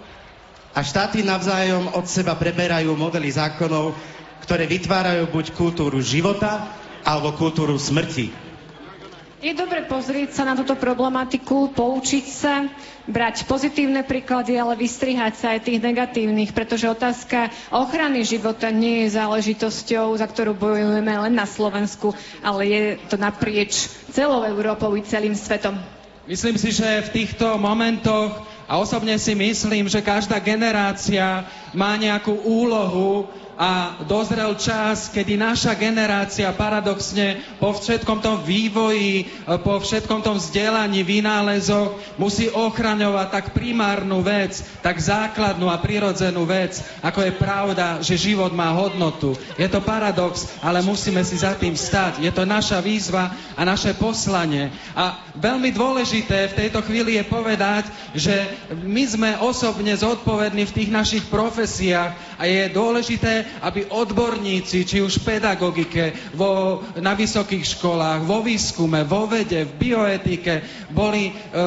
[0.73, 3.97] a štáty navzájom od seba preberajú modely zákonov,
[4.45, 6.69] ktoré vytvárajú buď kultúru života,
[7.03, 8.49] alebo kultúru smrti.
[9.39, 12.67] Je dobre pozrieť sa na túto problematiku, poučiť sa,
[13.07, 19.15] brať pozitívne príklady, ale vystrihať sa aj tých negatívnych, pretože otázka ochrany života nie je
[19.15, 22.11] záležitosťou, za ktorú bojujeme len na Slovensku,
[22.43, 25.79] ale je to naprieč celou Európou i celým svetom.
[26.27, 32.37] Myslím si, že v týchto momentoch a osobne si myslím, že každá generácia má nejakú
[32.45, 33.25] úlohu
[33.59, 39.27] a dozrel čas, kedy naša generácia paradoxne po všetkom tom vývoji,
[39.67, 46.79] po všetkom tom vzdelaní, vynálezoch musí ochraňovať tak primárnu vec, tak základnú a prirodzenú vec,
[47.03, 49.35] ako je pravda, že život má hodnotu.
[49.59, 52.23] Je to paradox, ale musíme si za tým stať.
[52.23, 54.71] Je to naša výzva a naše poslanie.
[54.95, 60.89] A veľmi dôležité v tejto chvíli je povedať, že my sme osobne zodpovední v tých
[60.95, 68.23] našich profesiách a je dôležité, aby odborníci, či už v pedagogike, vo, na vysokých školách,
[68.23, 71.59] vo výskume, vo vede, v bioetike, boli, e,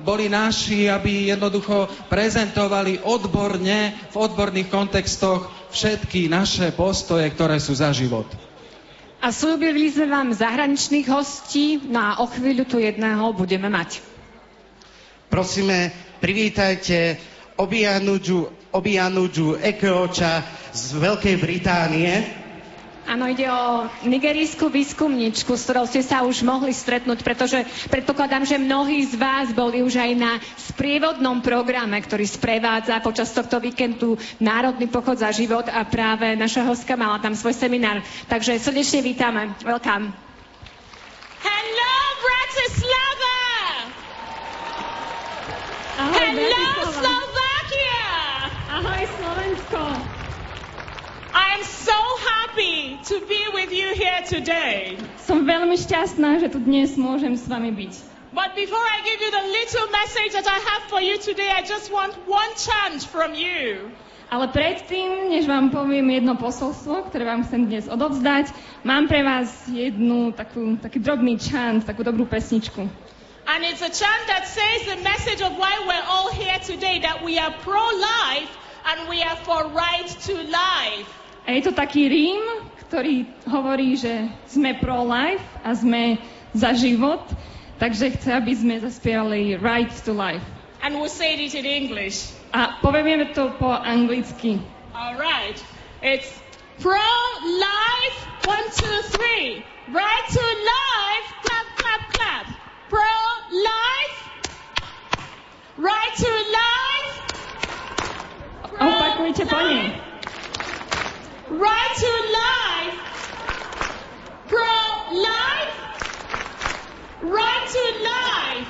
[0.00, 7.92] boli naši, aby jednoducho prezentovali odborne, v odborných kontextoch všetky naše postoje, ktoré sú za
[7.92, 8.24] život.
[9.20, 14.00] A slúbili sme vám zahraničných hostí, no a o chvíľu tu jedného budeme mať.
[15.28, 15.92] Prosíme,
[16.24, 17.20] privítajte
[17.56, 20.44] Obianuju, Obianuju Ekeoča
[20.76, 22.12] z Veľkej Británie.
[23.06, 28.58] Áno, ide o nigerijskú výskumničku, s ktorou ste sa už mohli stretnúť, pretože predpokladám, že
[28.58, 34.90] mnohí z vás boli už aj na sprievodnom programe, ktorý sprevádza počas tohto víkendu Národný
[34.90, 38.02] pochod za život a práve naša hostka mala tam svoj seminár.
[38.26, 39.54] Takže srdečne vítame.
[39.62, 40.10] Welcome.
[41.46, 41.94] Hello,
[42.26, 43.38] Bratislava!
[45.94, 47.35] Ahoj, Hello, Bratislava.
[48.76, 49.80] Ahoj, Slovensko!
[51.32, 51.96] I am so
[52.28, 55.00] happy to be with you here today.
[55.24, 57.94] Som veľmi šťastná, že tu dnes môžem s vami byť.
[58.36, 61.64] But before I give you the little message that I have for you today, I
[61.64, 63.88] just want one chant from you.
[64.28, 68.52] Ale predtým, než vám poviem jedno posolstvo, ktoré vám chcem dnes odovzdať,
[68.84, 72.84] mám pre vás jednu takú, taký drobný čant, takú dobrú pesničku.
[73.48, 77.24] And it's a chant that says the message of why we're all here today that
[77.24, 81.10] we are pro life and we are for right to life.
[81.46, 82.42] A je to taký rím,
[82.86, 86.18] ktorý hovorí, že sme pro-life a sme
[86.54, 87.22] za život,
[87.82, 90.42] takže chce, aby sme zaspievali Right to Life.
[90.82, 92.30] And we'll say it in English.
[92.54, 94.62] A povieme to po anglicky.
[94.94, 95.58] All right.
[96.02, 96.30] It's
[96.78, 97.10] pro
[97.42, 98.18] life.
[98.46, 99.66] One, two, three.
[99.90, 101.28] Right to life.
[101.42, 102.46] Clap, clap, clap.
[102.86, 103.14] Pro
[103.50, 104.18] life.
[105.74, 107.25] Right to life.
[108.78, 109.88] Opakujte po nej.
[111.48, 112.98] Right to life.
[114.48, 114.76] Pro
[115.16, 115.76] life.
[117.22, 118.68] Right to life.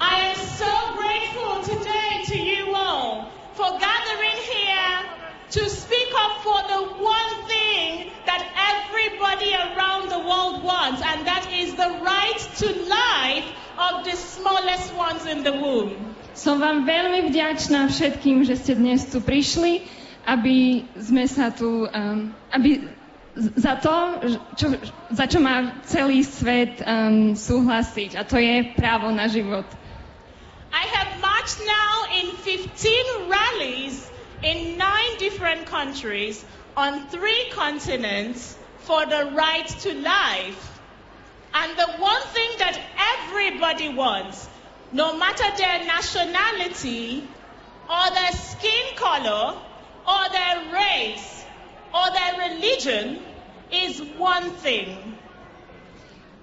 [0.00, 5.04] I am so grateful today to you all for gathering here
[5.50, 11.44] to speak up for the one thing that everybody around the world wants, and that
[11.52, 13.44] is the right to life
[13.76, 16.11] of the smallest ones in the womb.
[16.32, 19.84] Som vám veľmi vďačná všetkým, že ste dnes tu prišli,
[20.24, 22.88] aby sme sa tu, um, aby
[23.36, 23.92] za to,
[24.56, 24.66] čo,
[25.12, 28.16] za čo má celý svet um, súhlasiť.
[28.16, 29.64] A to je právo na život.
[30.72, 34.08] I have marched now in 15 rallies
[34.40, 36.44] in nine different countries
[36.76, 38.56] on three continents
[38.88, 40.80] for the right to life.
[41.52, 44.48] And the one thing that everybody wants,
[44.92, 47.24] no matter their nationality,
[47.88, 49.56] or their skin color,
[50.04, 51.44] or their race,
[51.92, 53.18] or their religion,
[53.72, 55.16] is one thing.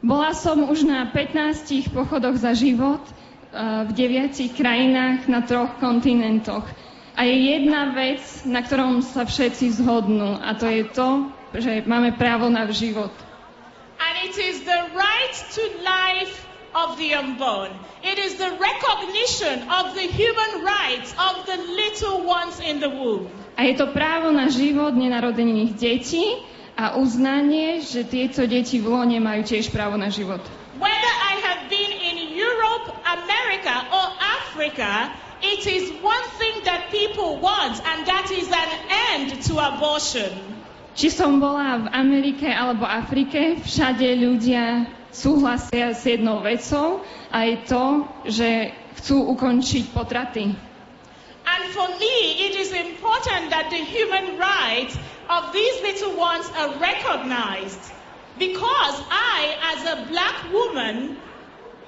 [0.01, 6.65] Bola som už na 15 pochodoch za život eh, v deviatich krajinách na troch kontinentoch.
[7.19, 11.09] A je jedna vec, na ktorom sa všetci zhodnú, a to je to,
[11.51, 13.11] že máme právo na život.
[13.99, 17.71] And it is the right to life of the unborn.
[18.03, 23.29] It is the recognition of the human rights of the little ones in the womb.
[23.59, 26.25] A je to právo na život nenarodených detí
[26.79, 30.39] a uznanie, že tieto deti v lone majú tiež právo na život.
[30.79, 35.11] Whether I have been in Europe, America, or Africa,
[35.43, 38.71] it is one thing that people want, and that is an
[39.19, 40.31] end to abortion.
[40.95, 44.87] Či som bola v Amerike alebo Afrike, všade ľudia
[45.19, 47.03] súhlasia s jednou vecou
[47.67, 47.85] to,
[48.23, 48.71] že
[49.03, 50.55] chcú ukončiť potraty.
[51.49, 54.95] And for me, it is important that the human rights
[55.27, 57.91] of these little ones are recognized.
[58.37, 61.17] Because I, as a black woman,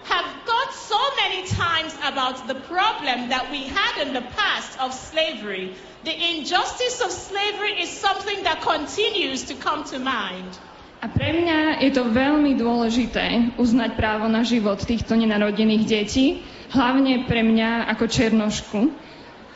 [0.03, 4.93] have thought so many times about the problem that we had in the past of
[4.93, 5.75] slavery.
[6.03, 10.57] The injustice of slavery is something that continues to come to mind.
[11.01, 17.25] A pre mňa je to veľmi dôležité uznať právo na život týchto nenarodených detí, hlavne
[17.25, 18.79] pre mňa ako černošku,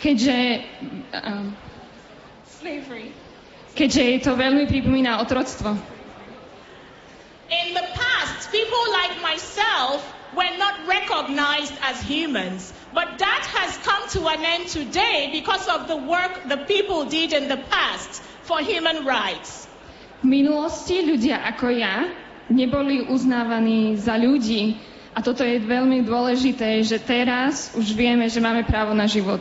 [0.02, 0.66] keďže,
[1.14, 1.46] uh,
[3.78, 5.78] keďže je to veľmi pripomína otroctvo.
[7.46, 10.02] In the past, people like myself
[10.34, 12.74] were not recognized as humans.
[12.90, 17.34] But that has come to an end today because of the work the people did
[17.34, 19.65] in the past for human rights.
[20.26, 22.10] Minulosti ľudia ako ja
[22.50, 24.78] neboli uznávaní za ľudí
[25.16, 29.40] a toto je veľmi dôležité, že teraz už vieme, že máme právo na život.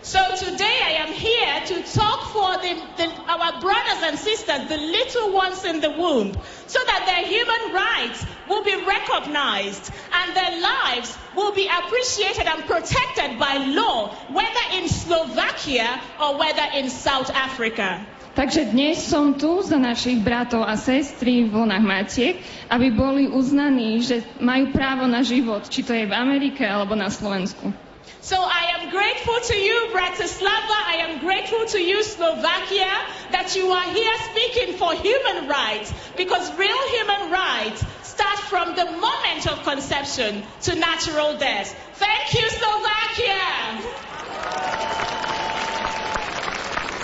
[0.00, 4.80] So today I am here to talk for the, the, our brothers and sisters, the
[4.80, 6.32] little ones in the womb,
[6.64, 12.64] so that their human rights will be recognized and their lives will be appreciated and
[12.64, 18.00] protected by law, whether in Slovakia or whether in South Africa.
[18.30, 22.38] Takže dnes som tu za našich bratov a sestry v vlnách Matiek,
[22.70, 27.10] aby boli uznaní, že majú právo na život, či to je v Amerike alebo na
[27.10, 27.74] Slovensku.
[28.22, 30.78] So I am grateful to you, Bratislava.
[30.86, 32.92] I am grateful to you, Slovakia,
[33.32, 38.84] that you are here speaking for human rights because real human rights start from the
[38.84, 41.74] moment of conception to natural death.
[41.98, 43.40] Thank you, Slovakia.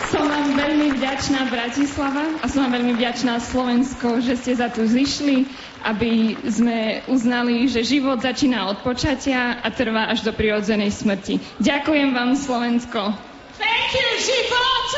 [0.06, 4.86] Som vám veľmi vďačná Bratislava a som vám veľmi vďačná Slovensko, že ste za tu
[4.86, 5.50] zišli,
[5.82, 11.42] aby sme uznali, že život začína od počatia a trvá až do prirodzenej smrti.
[11.58, 13.18] Ďakujem vám, Slovensko.
[13.58, 14.88] Thank you, život.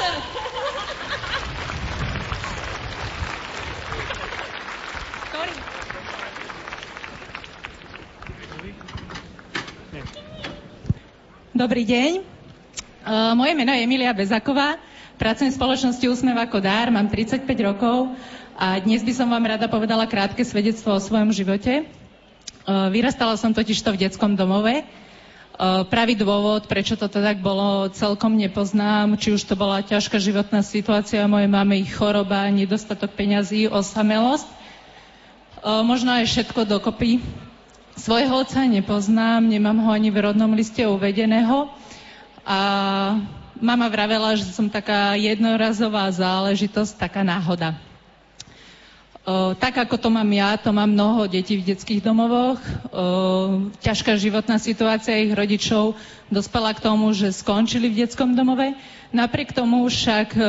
[11.59, 12.23] Dobrý deň.
[13.03, 14.79] Uh, moje meno je Emilia Bezaková.
[15.19, 18.15] Pracujem v spoločnosti Úsmev ako dár, mám 35 rokov
[18.55, 21.91] a dnes by som vám rada povedala krátke svedectvo o svojom živote.
[22.63, 24.87] Uh, vyrastala som totiž to v detskom domove.
[25.59, 29.19] Uh, pravý dôvod, prečo to tak bolo, celkom nepoznám.
[29.19, 34.47] Či už to bola ťažká životná situácia mojej mamy, choroba, nedostatok peňazí, osamelosť.
[35.67, 37.19] Uh, možno aj všetko dokopy.
[37.99, 41.75] Svojho otca nepoznám, nemám ho ani v rodnom liste uvedeného.
[42.47, 42.59] A
[43.61, 47.77] mama vravela, že som taká jednorazová záležitosť, taká náhoda.
[49.29, 52.57] O, tak ako to mám ja, to má mnoho detí v detských domovoch.
[52.57, 56.01] O, ťažká životná situácia ich rodičov
[56.33, 58.73] dospela k tomu, že skončili v detskom domove.
[59.13, 60.41] Napriek tomu však o,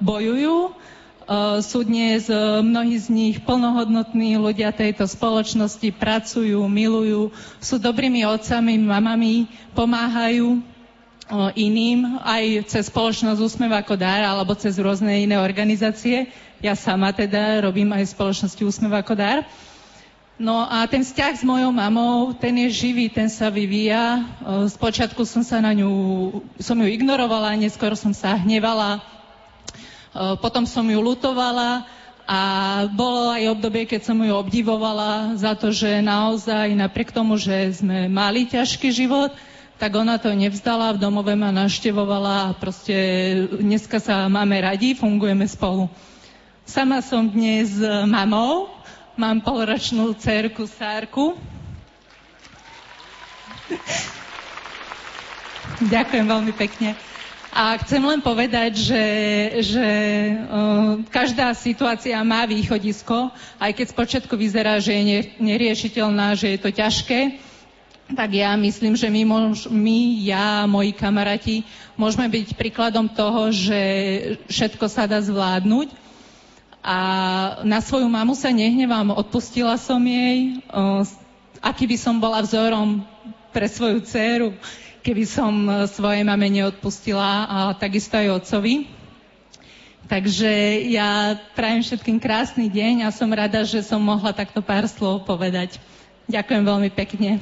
[0.00, 0.80] bojujú.
[1.62, 2.26] Sú dnes
[2.60, 7.30] mnohí z nich plnohodnotní ľudia tejto spoločnosti, pracujú, milujú,
[7.62, 10.71] sú dobrými otcami, mamami, pomáhajú
[11.56, 16.28] iným aj cez spoločnosť Úsmev ako dar alebo cez rôzne iné organizácie.
[16.60, 19.48] Ja sama teda robím aj spoločnosti Úsmev ako dar.
[20.42, 24.26] No a ten vzťah s mojou mamou, ten je živý, ten sa vyvíja.
[24.74, 25.92] Spočiatku som sa na ňu,
[26.58, 28.98] som ju ignorovala, neskôr som sa hnevala,
[30.40, 31.86] potom som ju lutovala
[32.26, 32.40] a
[32.90, 38.08] bolo aj obdobie, keď som ju obdivovala za to, že naozaj napriek tomu, že sme
[38.08, 39.30] mali ťažký život,
[39.78, 42.94] tak ona to nevzdala, v domove ma naštevovala a proste
[43.60, 45.88] dneska sa máme radi, fungujeme spolu.
[46.62, 48.70] Sama som dnes s mamou,
[49.18, 51.34] mám polročnú dcerku Sárku.
[55.82, 56.94] Ďakujem veľmi pekne.
[57.52, 59.04] A chcem len povedať, že,
[59.60, 59.88] že
[60.40, 63.28] uh, každá situácia má východisko,
[63.60, 67.36] aj keď spočiatku vyzerá, že je neriešiteľná, že je to ťažké,
[68.14, 73.80] tak ja myslím, že my, mož, my, ja, moji kamaráti, môžeme byť príkladom toho, že
[74.48, 75.92] všetko sa dá zvládnuť.
[76.82, 76.98] A
[77.62, 81.06] na svoju mamu sa nehnevám, odpustila som jej, uh,
[81.62, 83.06] aký by som bola vzorom
[83.54, 84.50] pre svoju dceru,
[85.04, 88.88] keby som e, svojej mame neodpustila a takisto aj otcovi.
[90.08, 90.50] Takže
[90.90, 95.78] ja prajem všetkým krásny deň a som rada, že som mohla takto pár slov povedať.
[96.26, 97.38] Ďakujem veľmi pekne.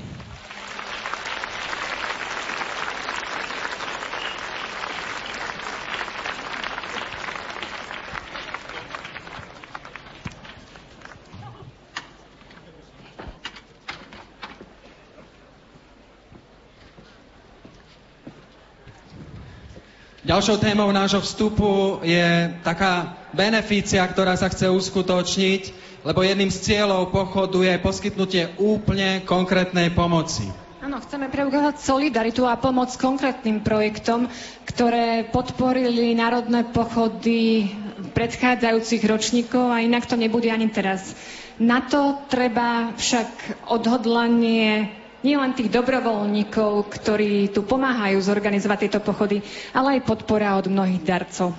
[20.31, 25.63] Ďalšou témou nášho vstupu je taká beneficia, ktorá sa chce uskutočniť,
[26.07, 30.47] lebo jedným z cieľov pochodu je poskytnutie úplne konkrétnej pomoci.
[30.79, 34.31] Áno, chceme preukázať solidaritu a pomoc konkrétnym projektom,
[34.71, 37.75] ktoré podporili národné pochody
[38.15, 41.11] predchádzajúcich ročníkov a inak to nebude ani teraz.
[41.59, 49.45] Na to treba však odhodlanie nielen tých dobrovoľníkov, ktorí tu pomáhajú zorganizovať tieto pochody,
[49.77, 51.53] ale aj podpora od mnohých darcov.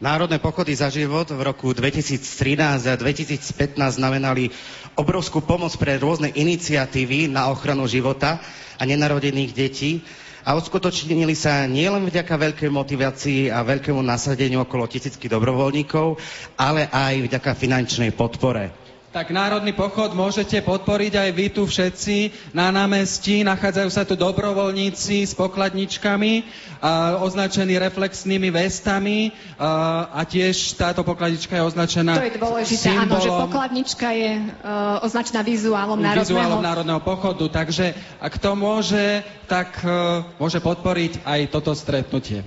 [0.00, 4.48] Národné pochody za život v roku 2013 a 2015 znamenali
[4.96, 8.40] obrovskú pomoc pre rôzne iniciatívy na ochranu života
[8.80, 10.00] a nenarodených detí
[10.40, 16.16] a uskutočnili sa nielen vďaka veľkej motivácii a veľkému nasadeniu okolo tisícky dobrovoľníkov,
[16.56, 22.70] ale aj vďaka finančnej podpore tak Národný pochod môžete podporiť aj vy tu všetci na
[22.70, 23.42] námestí.
[23.42, 26.46] Nachádzajú sa tu dobrovoľníci s pokladničkami
[26.78, 33.18] a, označení reflexnými vestami a, a tiež táto pokladnička je označená To je dôležité, áno,
[33.18, 36.30] že pokladnička je uh, označená vizuálom národného...
[36.30, 42.46] Vizuálom národného pochodu, takže ak to môže, tak uh, môže podporiť aj toto stretnutie.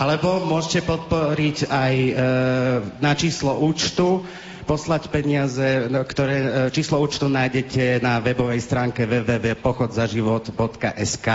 [0.00, 2.12] Alebo môžete podporiť aj uh,
[3.04, 4.24] na číslo účtu
[4.70, 11.26] poslať peniaze, no, ktoré e, číslo účtu nájdete na webovej stránke www.pochodzaživot.sk.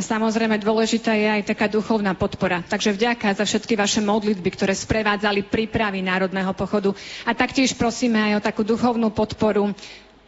[0.00, 2.64] Samozrejme, dôležitá je aj taká duchovná podpora.
[2.64, 6.96] Takže vďaka za všetky vaše modlitby, ktoré sprevádzali prípravy Národného pochodu.
[7.28, 9.76] A taktiež prosíme aj o takú duchovnú podporu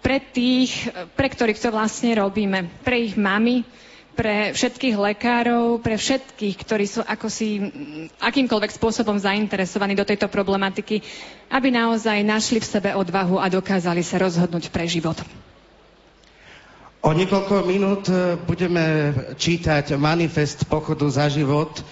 [0.05, 2.69] pre tých, pre ktorých to vlastne robíme.
[2.85, 3.65] Pre ich mamy,
[4.13, 7.61] pre všetkých lekárov, pre všetkých, ktorí sú ako si
[8.21, 11.01] akýmkoľvek spôsobom zainteresovaní do tejto problematiky,
[11.49, 15.17] aby naozaj našli v sebe odvahu a dokázali sa rozhodnúť pre život.
[17.03, 21.83] O niekoľko minút e, budeme čítať manifest pochodu za život,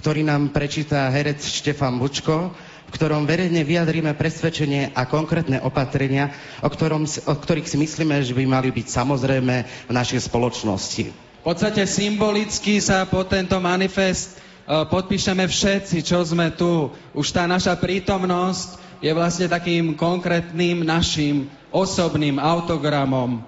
[0.00, 2.48] ktorý nám prečíta herec Štefan Bučko,
[2.88, 6.32] v ktorom verejne vyjadríme presvedčenie a konkrétne opatrenia,
[6.64, 9.54] o, ktorom, o ktorých si myslíme, že by mali byť samozrejme
[9.84, 11.33] v našej spoločnosti.
[11.44, 16.88] V podstate symbolicky sa po tento manifest e, podpíšeme všetci, čo sme tu.
[17.12, 23.44] Už tá naša prítomnosť je vlastne takým konkrétnym našim osobným autogramom.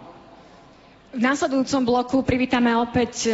[1.16, 3.30] V následujúcom bloku privítame opäť e,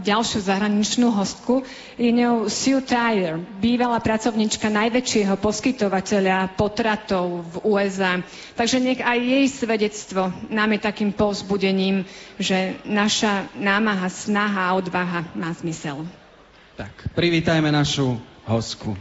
[0.00, 1.68] ďalšiu zahraničnú hostku.
[2.00, 8.24] Je ňou Sue Tyler, bývalá pracovnička najväčšieho poskytovateľa potratov v USA.
[8.56, 12.08] Takže nech aj jej svedectvo nám je takým povzbudením,
[12.40, 16.08] že naša námaha, snaha a odvaha má zmysel.
[16.80, 18.16] Tak, privítajme našu
[18.48, 18.96] hostku.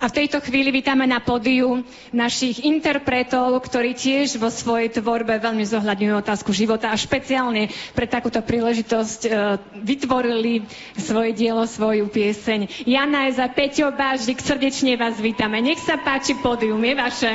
[0.00, 5.60] A v tejto chvíli vítame na pódiu našich interpretov, ktorí tiež vo svojej tvorbe veľmi
[5.68, 9.30] zohľadňujú otázku života a špeciálne pre takúto príležitosť e,
[9.84, 10.64] vytvorili
[10.96, 12.88] svoje dielo, svoju pieseň.
[12.88, 15.60] Jana za Peťo Bážik, srdečne vás vítame.
[15.60, 17.32] Nech sa páči, pódium je vaše.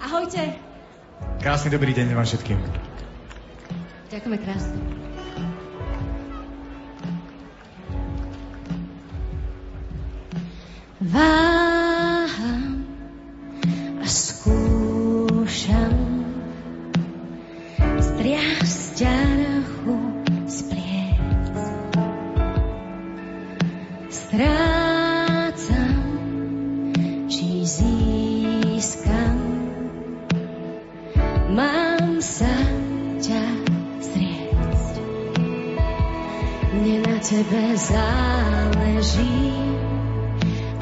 [0.00, 0.56] Ahojte.
[1.44, 2.89] Krásny dobrý deň vám všetkým.
[4.10, 4.74] Ďakujeme krásne.
[10.98, 12.90] Váham
[14.02, 15.94] a skúšam
[17.78, 19.94] striasť ťarchu
[20.50, 21.54] z pliec.
[24.10, 26.02] Strácam,
[27.30, 29.38] či získam,
[31.54, 31.89] mám
[37.30, 39.54] tebe záleží,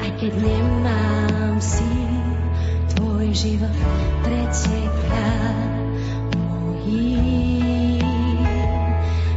[0.01, 2.25] aj keď nemám síl,
[2.97, 3.77] tvoj život
[4.25, 5.29] preteká
[6.33, 8.01] mojím.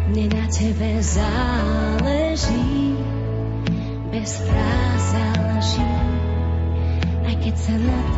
[0.08, 2.96] Mne na tebe záleží,
[4.08, 5.92] bez fráz záleží,
[7.28, 8.12] aj keď sa nad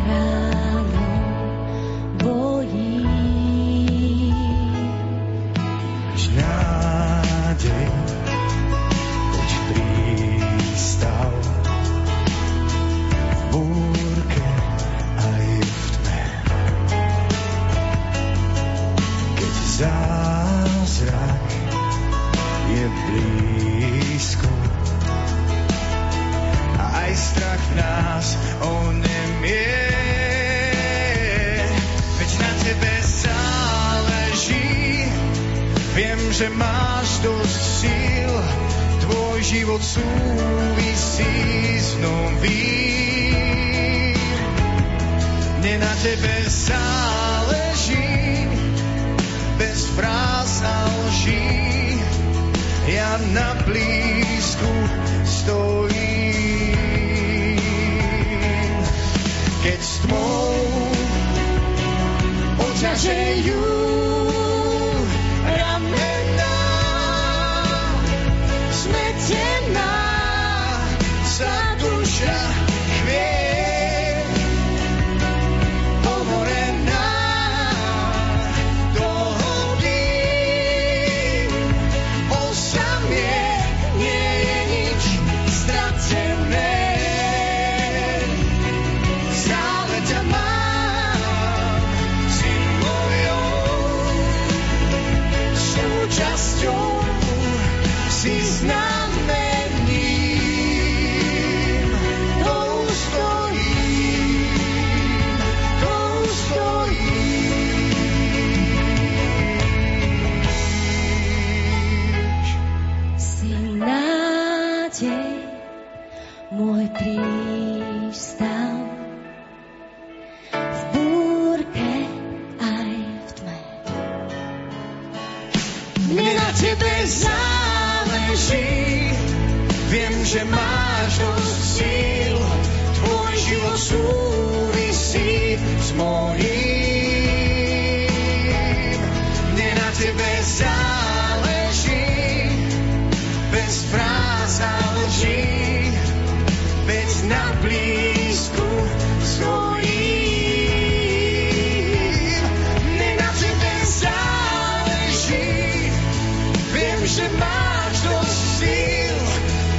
[157.38, 159.18] máš dosť síl,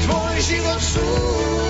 [0.08, 1.65] tvoj život súvisí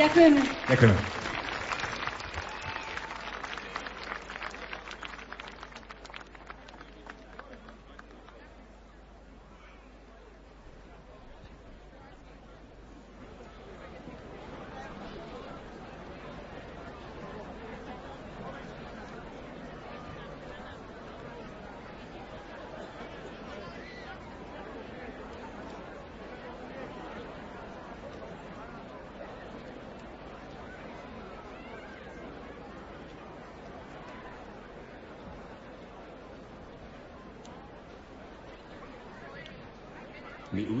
[0.00, 0.40] Ďakujeme.
[0.64, 1.19] Ďakujem.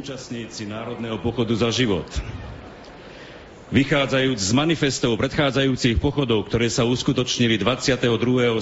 [0.00, 2.08] Účastníci Národného pochodu za život.
[3.68, 8.08] Vychádzajúc z manifestov predchádzajúcich pochodov, ktoré sa uskutočnili 22.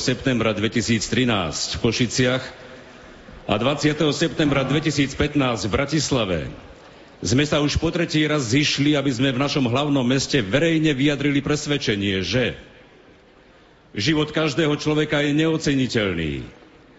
[0.03, 2.43] septembra 2013 v Košiciach
[3.47, 4.03] a 20.
[4.11, 6.39] septembra 2015 v Bratislave,
[7.23, 11.39] sme sa už po tretí raz zišli, aby sme v našom hlavnom meste verejne vyjadrili
[11.39, 12.59] presvedčenie, že
[13.95, 16.45] Život každého človeka je neoceniteľný.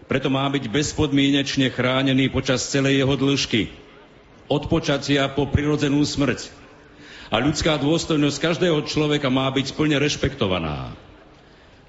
[0.10, 3.89] Preto má byť bezpodmienečne chránený počas celej jeho dĺžky.
[4.50, 6.50] Od počatia po prirodzenú smrť.
[7.30, 10.98] A ľudská dôstojnosť každého človeka má byť plne rešpektovaná.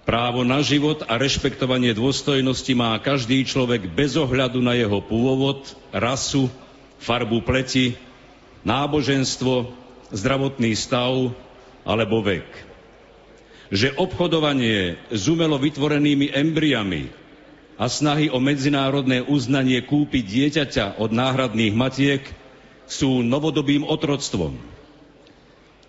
[0.05, 6.53] Právo na život a rešpektovanie dôstojnosti má každý človek bez ohľadu na jeho pôvod, rasu,
[7.01, 7.97] farbu pleti,
[8.69, 9.73] náboženstvo,
[10.13, 11.33] zdravotný stav
[11.89, 12.49] alebo vek.
[13.73, 17.09] Že obchodovanie s umelo vytvorenými embriami
[17.81, 22.40] a snahy o medzinárodné uznanie kúpiť dieťaťa od náhradných matiek
[22.91, 24.59] sú novodobým otroctvom.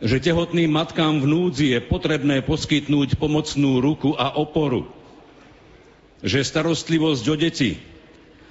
[0.02, 4.90] Že tehotným matkám v núdzi je potrebné poskytnúť pomocnú ruku a oporu.
[6.22, 7.72] Že starostlivosť o deti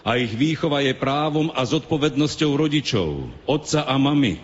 [0.03, 4.43] a ich výchova je právom a zodpovednosťou rodičov, otca a mamy.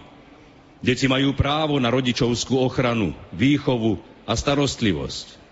[0.82, 5.46] Deti majú právo na rodičovskú ochranu, výchovu a starostlivosť.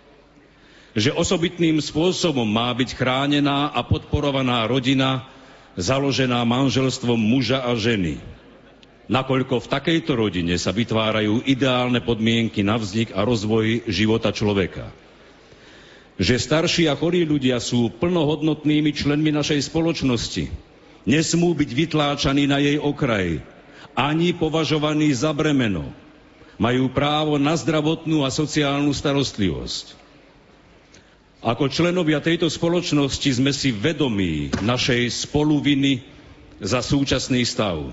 [0.95, 5.27] Že osobitným spôsobom má byť chránená a podporovaná rodina,
[5.75, 8.23] založená manželstvom muža a ženy
[9.09, 14.89] nakoľko v takejto rodine sa vytvárajú ideálne podmienky na vznik a rozvoj života človeka.
[16.17, 20.47] Že starší a chorí ľudia sú plnohodnotnými členmi našej spoločnosti.
[21.05, 23.43] Nesmú byť vytláčaní na jej okraj,
[23.93, 25.91] ani považovaní za bremeno.
[26.57, 30.01] Majú právo na zdravotnú a sociálnu starostlivosť.
[31.45, 36.01] Ako členovia tejto spoločnosti sme si vedomí našej spoluviny
[36.63, 37.93] za súčasný stav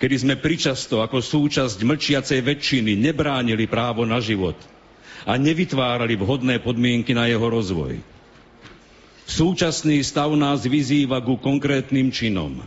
[0.00, 4.56] kedy sme pričasto ako súčasť mlčiacej väčšiny nebránili právo na život
[5.28, 8.00] a nevytvárali vhodné podmienky na jeho rozvoj.
[9.28, 12.64] Súčasný stav nás vyzýva ku konkrétnym činom.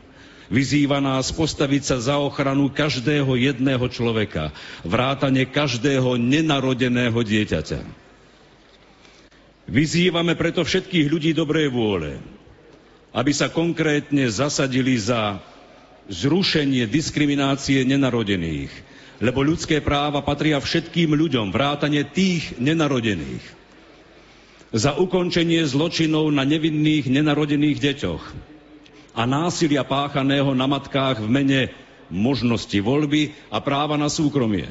[0.54, 4.54] Vyzýva nás postaviť sa za ochranu každého jedného človeka,
[4.86, 7.82] vrátane každého nenarodeného dieťaťa.
[9.66, 12.22] Vyzývame preto všetkých ľudí dobrej vôle,
[13.16, 15.42] aby sa konkrétne zasadili za
[16.12, 18.72] zrušenie diskriminácie nenarodených,
[19.24, 23.44] lebo ľudské práva patria všetkým ľuďom, vrátane tých nenarodených.
[24.74, 28.24] Za ukončenie zločinov na nevinných nenarodených deťoch
[29.14, 31.62] a násilia páchaného na matkách v mene
[32.10, 34.68] možnosti voľby a práva na súkromie.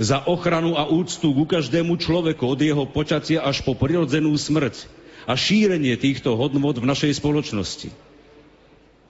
[0.00, 4.88] Za ochranu a úctu ku každému človeku od jeho počatia až po prirodzenú smrť
[5.28, 8.09] a šírenie týchto hodnot v našej spoločnosti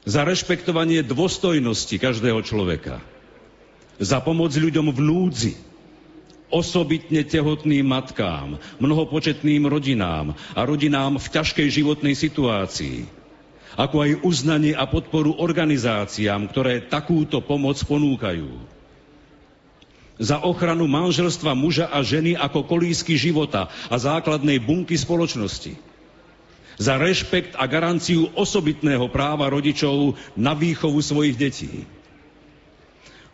[0.05, 3.05] za rešpektovanie dôstojnosti každého človeka,
[4.01, 5.55] za pomoc ľuďom v núdzi,
[6.51, 13.07] osobitne tehotným matkám, mnohopočetným rodinám a rodinám v ťažkej životnej situácii,
[13.79, 18.51] ako aj uznanie a podporu organizáciám, ktoré takúto pomoc ponúkajú.
[20.21, 25.90] Za ochranu manželstva muža a ženy ako kolísky života a základnej bunky spoločnosti
[26.81, 31.85] za rešpekt a garanciu osobitného práva rodičov na výchovu svojich detí.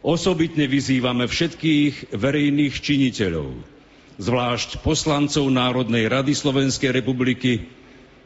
[0.02, 3.54] Osobitne vyzývame všetkých verejných činiteľov,
[4.18, 7.70] zvlášť poslancov Národnej rady Slovenskej republiky,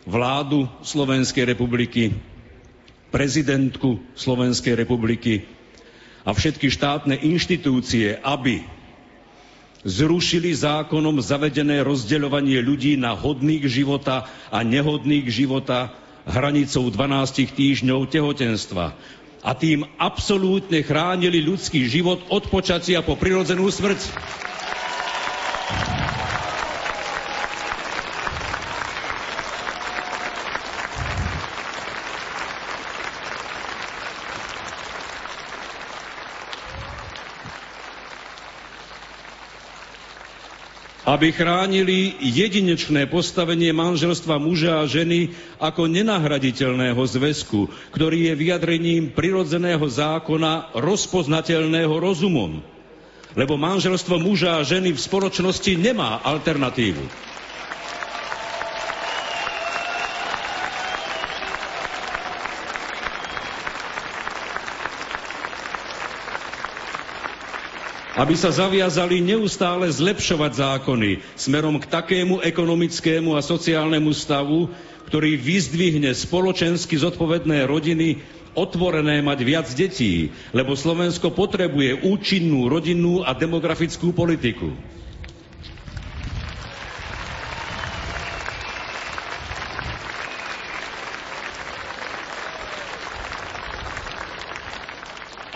[0.08, 2.16] vládu Slovenskej republiky,
[3.12, 5.44] prezidentku Slovenskej republiky
[6.24, 8.64] a všetky štátne inštitúcie, aby
[9.84, 15.92] zrušili zákonom zavedené rozdeľovanie ľudí na hodných života a nehodných života
[16.28, 18.92] hranicou 12 týždňov tehotenstva.
[19.40, 24.00] A tým absolútne chránili ľudský život od počatia po prirodzenú smrť.
[41.10, 49.82] Aby chránili jedinečné postavenie manželstva muža a ženy ako nenahraditeľného zväzku, ktorý je vyjadrením prirodzeného
[49.82, 52.62] zákona rozpoznateľného rozumom.
[53.34, 57.29] Lebo manželstvo muža a ženy v spoločnosti nemá alternatívu.
[68.20, 74.68] Aby sa zaviazali neustále zlepšovať zákony smerom k takému ekonomickému a sociálnemu stavu,
[75.08, 78.20] ktorý vyzdvihne spoločensky zodpovedné rodiny
[78.52, 84.68] otvorené mať viac detí, lebo Slovensko potrebuje účinnú rodinnú a demografickú politiku.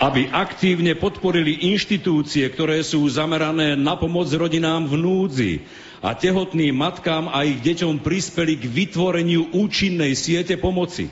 [0.05, 5.53] Aby aktívne podporili inštitúcie, ktoré sú zamerané na pomoc rodinám v núdzi
[6.05, 11.09] a tehotným matkám a ich deťom prispeli k vytvoreniu účinnej siete pomoci.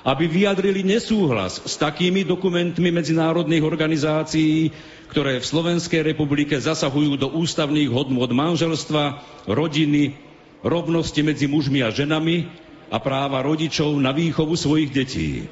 [0.00, 4.72] Aby vyjadrili nesúhlas s takými dokumentmi medzinárodných organizácií,
[5.12, 10.16] ktoré v Slovenskej republike zasahujú do ústavných hodnôt manželstva, rodiny,
[10.64, 12.48] rovnosti medzi mužmi a ženami
[12.88, 15.44] a práva rodičov na výchovu svojich detí.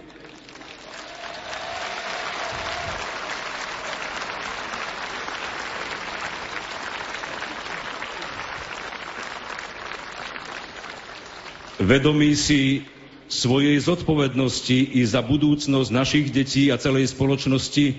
[11.88, 12.84] Vedomí si
[13.32, 17.96] svojej zodpovednosti i za budúcnosť našich detí a celej spoločnosti,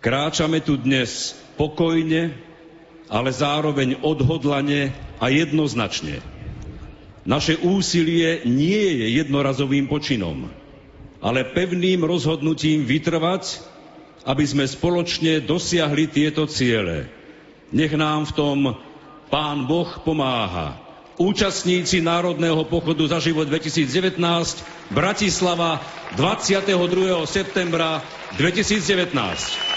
[0.00, 2.32] kráčame tu dnes pokojne,
[3.12, 6.24] ale zároveň odhodlane a jednoznačne.
[7.28, 10.48] Naše úsilie nie je jednorazovým počinom,
[11.20, 13.60] ale pevným rozhodnutím vytrvať,
[14.24, 17.12] aby sme spoločne dosiahli tieto ciele.
[17.76, 18.58] Nech nám v tom
[19.28, 20.83] Pán Boh pomáha
[21.16, 24.18] účastníci Národného pochodu za život 2019
[24.90, 25.80] Bratislava
[26.16, 27.26] 22.
[27.26, 28.02] septembra
[28.36, 29.73] 2019.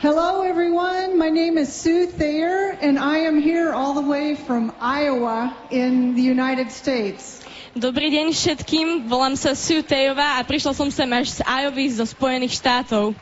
[0.00, 1.16] Hello, everyone.
[1.16, 6.16] My name is Sue Thayer, and I am here all the way from Iowa in
[6.16, 7.40] the United States.
[7.70, 12.02] Dobrý deň všetkým, volám sa Sue Tejová a prišla som sem až z Iovy zo
[12.02, 13.14] Spojených štátov.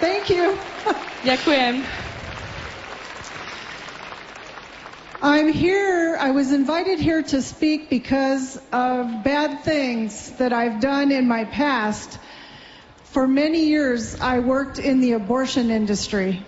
[0.00, 0.56] Thank you.
[1.20, 1.84] Ďakujem.
[5.20, 11.12] I'm here, I was invited here to speak because of bad things that I've done
[11.12, 12.16] in my past.
[13.12, 16.40] For many years, I worked in the abortion industry.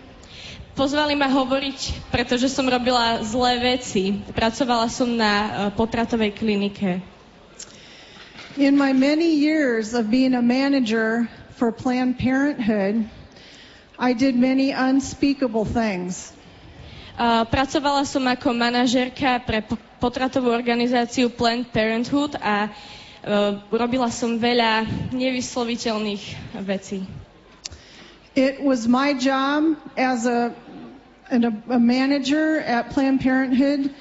[0.79, 4.15] Pozvali ma hovoriť, pretože som robila zlé veci.
[4.31, 7.03] Pracovala som na uh, potratovej klinike.
[8.55, 11.27] In my many years of being a manager
[11.59, 13.11] for Planned Parenthood,
[13.99, 16.31] I did many unspeakable things.
[17.19, 24.39] Uh, pracovala som ako manažérka pre po- potratovú organizáciu Planned Parenthood a uh, robila som
[24.39, 27.03] veľa nevysloviteľných vecí.
[28.39, 30.55] It was my job as a,
[31.31, 33.95] an, a manager at Planned Parenthood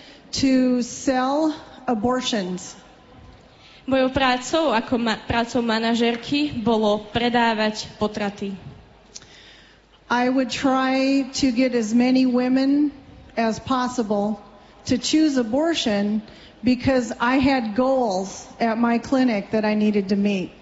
[0.43, 1.55] to sell
[1.87, 2.75] abortions.
[3.87, 8.51] Mojou prácou ako ma- prácou manažérky bolo predávať potraty.
[10.11, 12.91] I would try to get as many women
[13.35, 14.39] as possible
[14.91, 16.23] to choose abortion
[16.63, 20.56] because I had goals at my clinic that I needed to meet.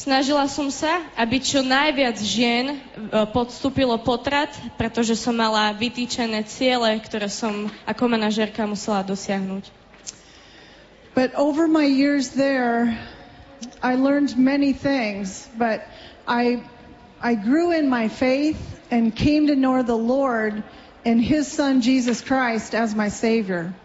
[0.00, 2.76] Snažila som sa, aby čo najviac žien e,
[3.36, 4.48] podstúpilo potrat,
[4.80, 9.68] pretože som mala vytýčené ciele, ktoré som ako manažérka musela dosiahnuť.
[11.12, 12.96] But over my years there,
[13.84, 15.84] I learned many things, but
[16.24, 16.64] I,
[17.20, 18.56] I grew in my faith
[18.88, 20.64] and came to know the Lord
[21.04, 23.76] and His Son Jesus Christ as my Savior.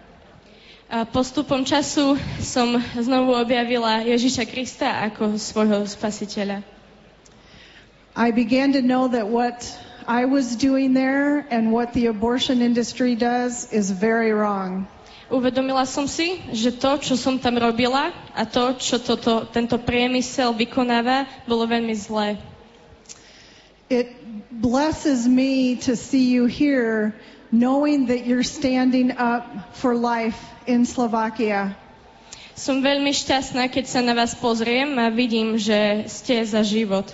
[0.86, 6.62] A postupom času som znovu objavila Ježiša Krista ako svojho spasiteľa.
[8.14, 9.66] I began to know that what
[10.06, 14.86] I was doing there and what the abortion industry does is very wrong.
[15.26, 20.54] Uvedomila som si, že to, čo som tam robila a to, čo toto, tento priemysel
[20.54, 22.38] vykonáva, bolo veľmi zlé.
[23.90, 24.14] It
[24.54, 27.18] blesses me to see you here
[27.50, 31.74] knowing that you're standing up for life in Slovakia.
[32.56, 37.12] Som veľmi šťastná, keď sa na vás pozriem a vidím, že ste za život.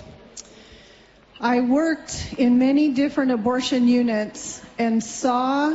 [1.42, 5.74] I worked in many different abortion units and saw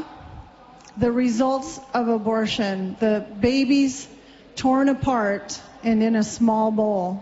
[0.96, 4.08] the results of abortion, the babies
[4.56, 7.20] torn apart and in a small bowl.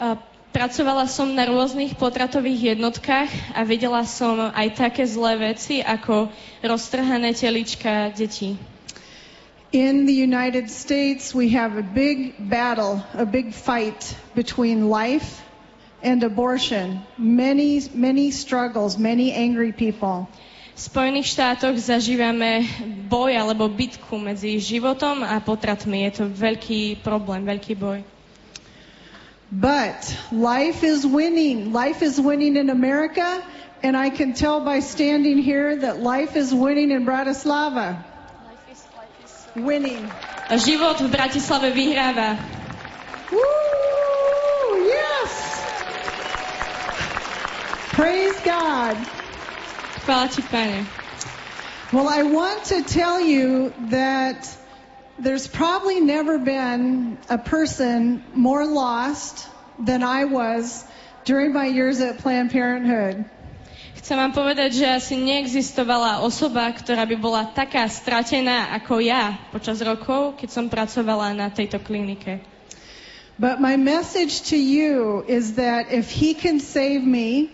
[0.00, 0.16] A
[0.56, 6.32] Pracovala som na rôznych potratových jednotkách a videla som aj také zlé veci, ako
[6.64, 8.56] roztrhané telička detí.
[9.72, 15.42] In the United States, we have a big battle, a big fight between life
[16.02, 17.02] and abortion.
[17.18, 20.30] Many, many struggles, many angry people.
[20.76, 22.62] V Spojených štátoch zažívame
[23.10, 26.06] boj alebo bitku medzi životom a potratmi.
[26.06, 28.06] Je to veľký problém, veľký boj.
[29.50, 29.98] But
[30.30, 31.74] life is winning.
[31.74, 33.42] Life is winning in America,
[33.82, 38.05] and I can tell by standing here that life is winning in Bratislava.
[39.56, 40.04] Winning.
[40.48, 42.36] A život v Bratislave vyhráva.
[43.32, 44.84] Woo!
[44.84, 45.32] Yes!
[47.96, 48.96] Praise God.
[50.04, 50.86] Chvála ti, Pane.
[51.90, 54.44] Well, I want to tell you that
[55.18, 59.48] there's probably never been a person more lost
[59.78, 60.84] than I was
[61.24, 63.24] during my years at Planned Parenthood.
[64.06, 69.82] Chcem vám povedať, že asi neexistovala osoba, ktorá by bola taká stratená ako ja počas
[69.82, 72.38] rokov, keď som pracovala na tejto klinike.
[73.34, 77.50] But my message to you is that if he can save me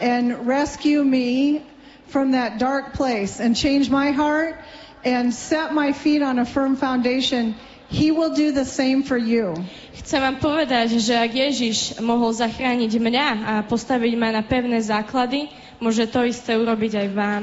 [0.00, 1.60] and rescue me
[2.08, 4.56] from that dark place and change my heart
[5.04, 7.52] and set my feet on a firm foundation,
[7.92, 9.60] he will do the same for you.
[10.00, 15.52] Chcem vám povedať, že ak Ježiš mohol zachrániť mňa a postaviť ma na pevné základy,
[15.82, 17.42] môže to isté urobiť aj vám.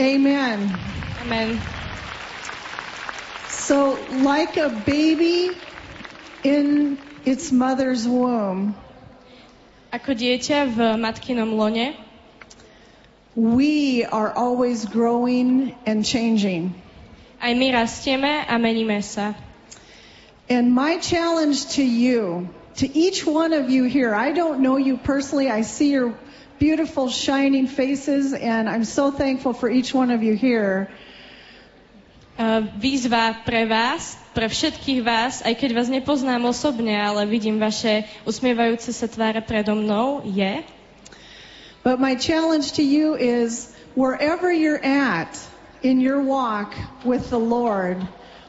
[0.00, 0.58] Amen.
[1.22, 1.60] Amen.
[3.52, 5.52] So, like a baby
[6.42, 8.74] in its mother's womb,
[9.94, 11.94] Ako dieťa v matkinom lone,
[13.38, 16.74] we are always growing and changing.
[17.38, 19.38] aj my rastieme a meníme sa.
[20.50, 24.96] And my challenge to you, to each one of you here, I don't know you
[24.96, 25.50] personally.
[25.50, 26.14] I see your
[26.58, 30.90] beautiful shining faces and I'm so thankful for each one of you here.
[32.34, 38.10] Uh, výzva pre vás, pre všetkých vás, aj keď vás nepoznám osobne, ale vidím vaše
[38.26, 40.66] usmievajúce sa tváre predo mnou, je.
[41.86, 45.38] But my challenge to you is wherever you're at
[45.86, 46.74] in your walk
[47.06, 48.02] with the Lord,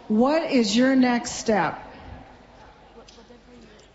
[0.10, 1.85] what is your next step?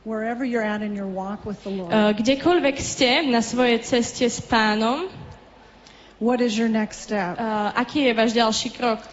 [0.03, 1.93] Wherever you're at in your walk with the Lord.
[1.93, 5.13] Uh, kdekoľvek ste na svojej ceste s pánom,
[6.17, 7.37] what is your next step?
[7.37, 9.05] Uh, aký je váš ďalší krok?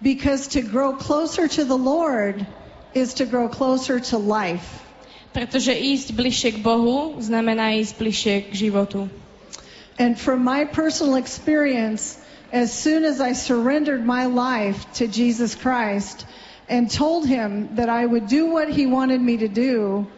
[0.00, 2.48] Because to grow closer to the Lord
[2.96, 4.80] is to grow closer to life.
[5.36, 9.12] Pretože ísť bližšie k Bohu znamená ísť bližšie k životu.
[10.00, 12.16] And from my personal experience,
[12.48, 16.24] as soon as I surrendered my life to Jesus Christ
[16.72, 20.08] and told him that I would do what he wanted me to do,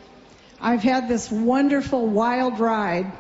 [0.65, 3.13] I've had this wonderful wild ride.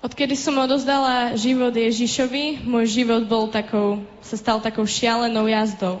[0.00, 6.00] Odkedy som odozdala život Ježišovi, môj život bol takou, sa stal takou šialenou jazdou.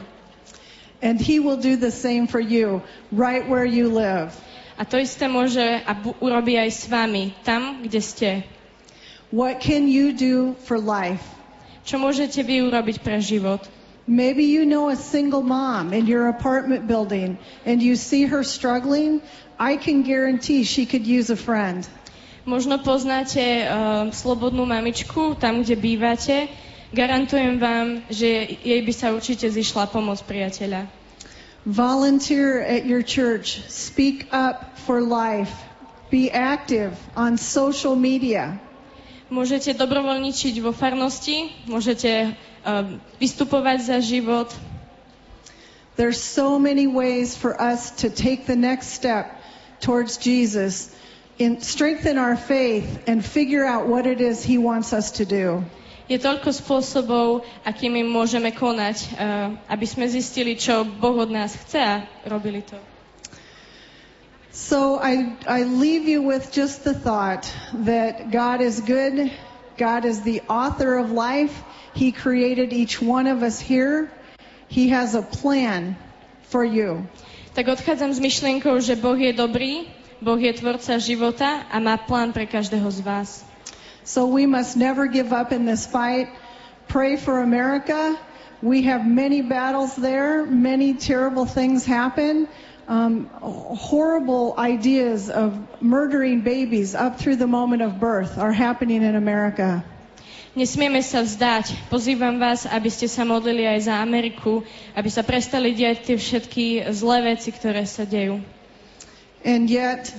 [1.04, 2.80] And he will do the same for you,
[3.12, 4.32] right where you live.
[4.80, 8.30] A to isté môže a bu- urobí aj s vami, tam, kde ste.
[9.28, 11.20] What can you do for life?
[11.84, 13.60] Čo môžete vy urobiť pre život?
[14.10, 19.20] Maybe you know a single mom in your apartment building and you see her struggling.
[19.60, 21.84] I can guarantee she could use a friend.
[22.48, 26.48] Možno poznáte uh, slobodnú mamičku tam, kde bývate.
[26.96, 30.88] Garantujem vám, že jej by sa určite zišla pomoc priateľa.
[31.68, 33.60] Volunteer at your church.
[33.68, 35.52] Speak up for life.
[36.08, 38.56] Be active on social media.
[39.28, 44.48] Môžete dobrovoľničiť vo farnosti, môžete uh, vystupovať za život.
[46.00, 49.39] There's so many ways for us to take the next step
[49.80, 50.94] towards Jesus,
[51.38, 55.64] in, strengthen our faith, and figure out what it is He wants us to do.
[56.10, 62.02] Je toľko spôsobov, akými môžeme konať, uh, aby sme zistili, čo Boh od nás chce
[62.02, 62.74] a robili to.
[64.50, 67.46] So I, I leave you with just the thought
[67.86, 69.30] that God is good.
[69.78, 71.54] God is the author of life.
[71.94, 74.10] He created each one of us here.
[74.66, 75.96] He has a plan
[76.50, 77.06] for you.
[77.50, 79.90] Tak odchádzam s myšlienkou, že Boh je dobrý,
[80.22, 83.42] Boh je tvorca života a má plán pre každého z vás.
[84.06, 86.30] So we must never give up in this fight.
[86.86, 88.14] Pray for America.
[88.62, 90.46] We have many battles there.
[90.46, 92.46] Many terrible things happen.
[92.86, 99.18] Um, horrible ideas of murdering babies up through the moment of birth are happening in
[99.18, 99.82] America.
[100.50, 101.78] Nesmieme sa vzdať.
[101.94, 104.66] Pozývam vás, aby ste sa modlili aj za Ameriku,
[104.98, 108.42] aby sa prestali diať tie všetky zlé veci, ktoré sa dejú.
[109.46, 110.10] And yet,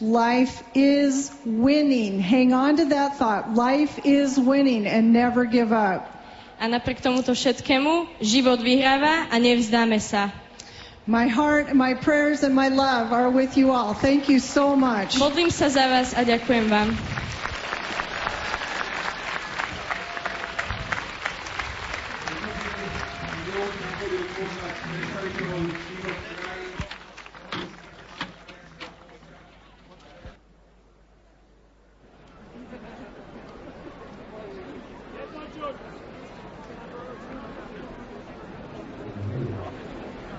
[0.00, 2.24] life is winning.
[2.24, 3.52] Hang on to that thought.
[3.52, 6.08] Life is winning and never give up.
[6.56, 10.32] A napriek tomuto všetkému, život vyhráva a nevzdáme sa.
[11.04, 13.92] My heart, my prayers and my love are with you all.
[13.92, 15.20] Thank you so much.
[15.20, 16.96] Modlím sa za vás a ďakujem vám.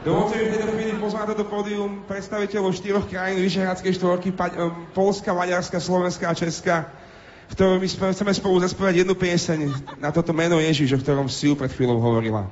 [0.01, 4.74] Dovolte mi v tejto chvíli pozvať na toto pódium predstaviteľov štyroch krajín Vyšehradskej štvorky, Pa-
[4.97, 6.89] Polska, Maďarska, Slovenska a Česka,
[7.45, 9.70] v ktorom my chceme spolu zaspievať jednu pieseň
[10.01, 12.50] na toto meno Ježiš, o ktorom si ju pred chvíľou hovorila.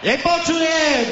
[0.00, 1.06] Nepočujem!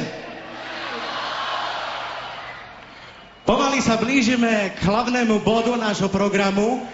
[3.45, 6.85] Pomaly sa blížime k hlavnému bodu nášho programu.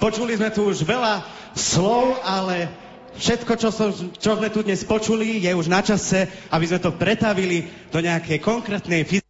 [0.00, 1.20] Počuli sme tu už veľa
[1.52, 2.72] slov, ale
[3.20, 6.96] všetko, čo, som, čo sme tu dnes počuli, je už na čase, aby sme to
[6.96, 9.28] pretavili do nejakej konkrétnej fyzickej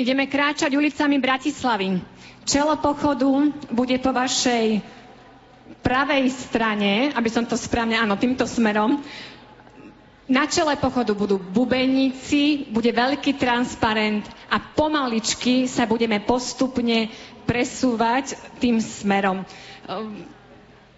[0.00, 2.00] Ideme kráčať ulicami Bratislavy.
[2.48, 4.80] Čelo pochodu bude po vašej
[5.84, 9.02] pravej strane, aby som to správne, áno, týmto smerom.
[10.30, 17.10] Na čele pochodu budú bubeníci, bude veľký transparent a pomaličky sa budeme postupne
[17.50, 19.42] presúvať tým smerom.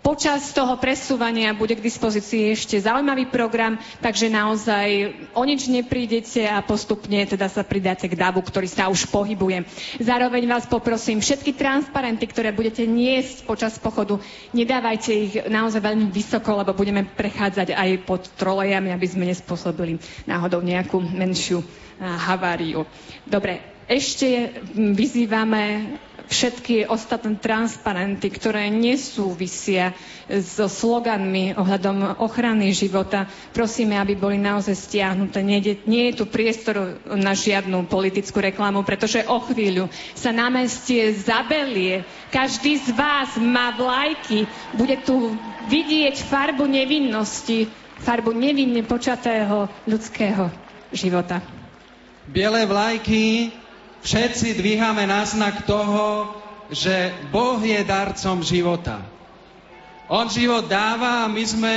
[0.03, 6.59] Počas toho presúvania bude k dispozícii ešte zaujímavý program, takže naozaj o nič neprídete a
[6.59, 9.63] postupne teda sa pridáte k davu, ktorý sa už pohybuje.
[10.03, 14.19] Zároveň vás poprosím, všetky transparenty, ktoré budete niesť počas pochodu,
[14.51, 20.67] nedávajte ich naozaj veľmi vysoko, lebo budeme prechádzať aj pod trolejami, aby sme nespôsobili náhodou
[20.67, 21.63] nejakú menšiu
[22.03, 22.83] a, haváriu.
[23.23, 25.63] Dobre, ešte mm, vyzývame
[26.29, 29.95] všetky ostatné transparenty, ktoré nesúvisia
[30.29, 33.27] so sloganmi ohľadom ochrany života.
[33.51, 35.43] Prosíme, aby boli naozaj stiahnuté.
[35.43, 42.07] Nie, nie je tu priestor na žiadnu politickú reklamu, pretože o chvíľu sa námestie zabelie.
[42.31, 44.47] Každý z vás má vlajky.
[44.75, 45.35] Bude tu
[45.69, 47.71] vidieť farbu nevinnosti,
[48.03, 50.51] farbu nevinne počatého ľudského
[50.93, 51.43] života.
[52.23, 53.51] Biele vlajky
[54.03, 56.35] všetci dvíhame na znak toho,
[56.73, 59.01] že Boh je darcom života.
[60.11, 61.75] On život dáva a my sme,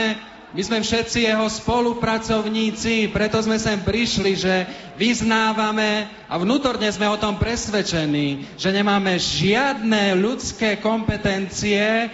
[0.52, 4.68] my sme všetci jeho spolupracovníci, preto sme sem prišli, že
[4.99, 12.07] vyznávame a vnútorne sme o tom presvedčení, že nemáme žiadne ľudské kompetencie, e,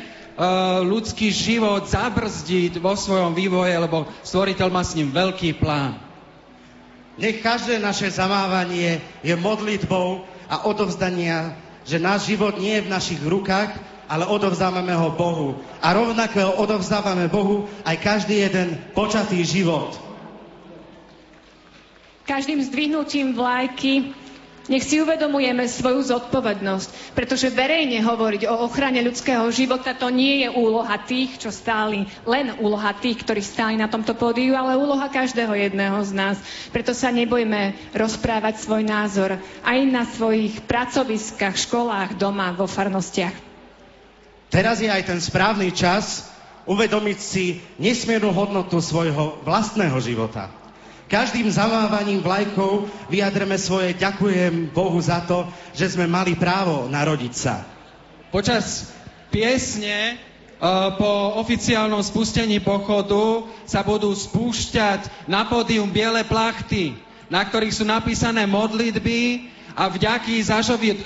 [0.85, 6.10] ľudský život zabrzdiť vo svojom vývoje, lebo stvoriteľ má s ním veľký plán.
[7.21, 11.53] Nech každé naše zamávanie je modlitbou a odovzdania,
[11.85, 13.77] že náš život nie je v našich rukách,
[14.09, 15.61] ale odovzdávame ho Bohu.
[15.85, 19.95] A rovnako odovzdávame Bohu aj každý jeden počatý život.
[22.25, 24.17] Každým zdvihnutím vlajky
[24.69, 30.49] nech si uvedomujeme svoju zodpovednosť, pretože verejne hovoriť o ochrane ľudského života to nie je
[30.53, 35.57] úloha tých, čo stáli, len úloha tých, ktorí stáli na tomto pódiu, ale úloha každého
[35.57, 36.37] jedného z nás.
[36.69, 43.33] Preto sa nebojme rozprávať svoj názor aj na svojich pracoviskách, školách, doma, vo farnostiach.
[44.51, 46.27] Teraz je aj ten správny čas
[46.67, 50.60] uvedomiť si nesmiernu hodnotu svojho vlastného života.
[51.11, 55.43] Každým zamávaním vlajkou vyjadreme svoje ďakujem Bohu za to,
[55.75, 57.67] že sme mali právo narodiť sa.
[58.31, 58.95] Počas
[59.27, 66.95] piesne uh, po oficiálnom spustení pochodu sa budú spúšťať na pódium biele plachty,
[67.27, 70.39] na ktorých sú napísané modlitby a vďaky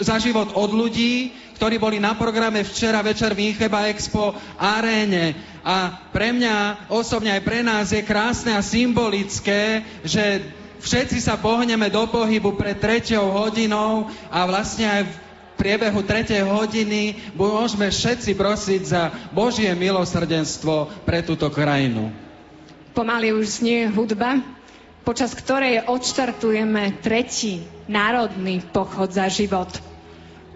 [0.06, 5.34] za život od ľudí, ktorí boli na programe včera večer v Incheba Expo aréne.
[5.64, 10.44] A pre mňa osobne aj pre nás je krásne a symbolické, že
[10.84, 15.14] všetci sa pohneme do pohybu pred treťou hodinou a vlastne aj v
[15.56, 22.12] priebehu tretej hodiny môžeme všetci prosiť za Božie milosrdenstvo pre túto krajinu.
[22.92, 24.44] Pomaly už znie hudba,
[25.08, 29.95] počas ktorej odštartujeme tretí národný pochod za život.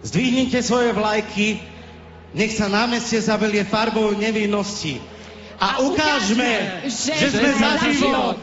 [0.04, 1.60] Zdvihnite svoje vlajky,
[2.32, 5.02] nech sa námestie zabelie farbou nevinnosti.
[5.60, 8.40] A ukážme, že, že sme za život.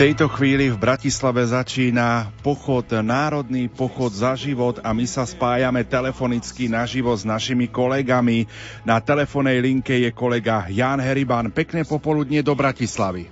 [0.00, 6.72] Tejto chvíli v Bratislave začína pochod, národný pochod za život a my sa spájame telefonicky
[6.72, 8.48] naživo s našimi kolegami.
[8.88, 11.52] Na telefónnej linke je kolega Jan Heriban.
[11.52, 13.28] Pekné popoludnie do Bratislavy.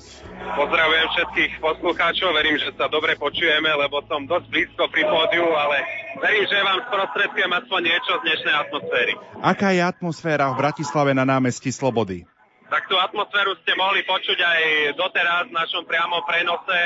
[0.60, 5.80] Pozdravujem všetkých poslucháčov, verím, že sa dobre počujeme, lebo som dosť blízko pri pódiu, ale
[6.20, 9.12] verím, že vám sprostredkujem aspoň niečo z dnešnej atmosféry.
[9.40, 12.28] Aká je atmosféra v Bratislave na námestí Slobody?
[12.68, 14.60] Tak tú atmosféru ste mohli počuť aj
[15.00, 16.80] doteraz v našom priamom prenose.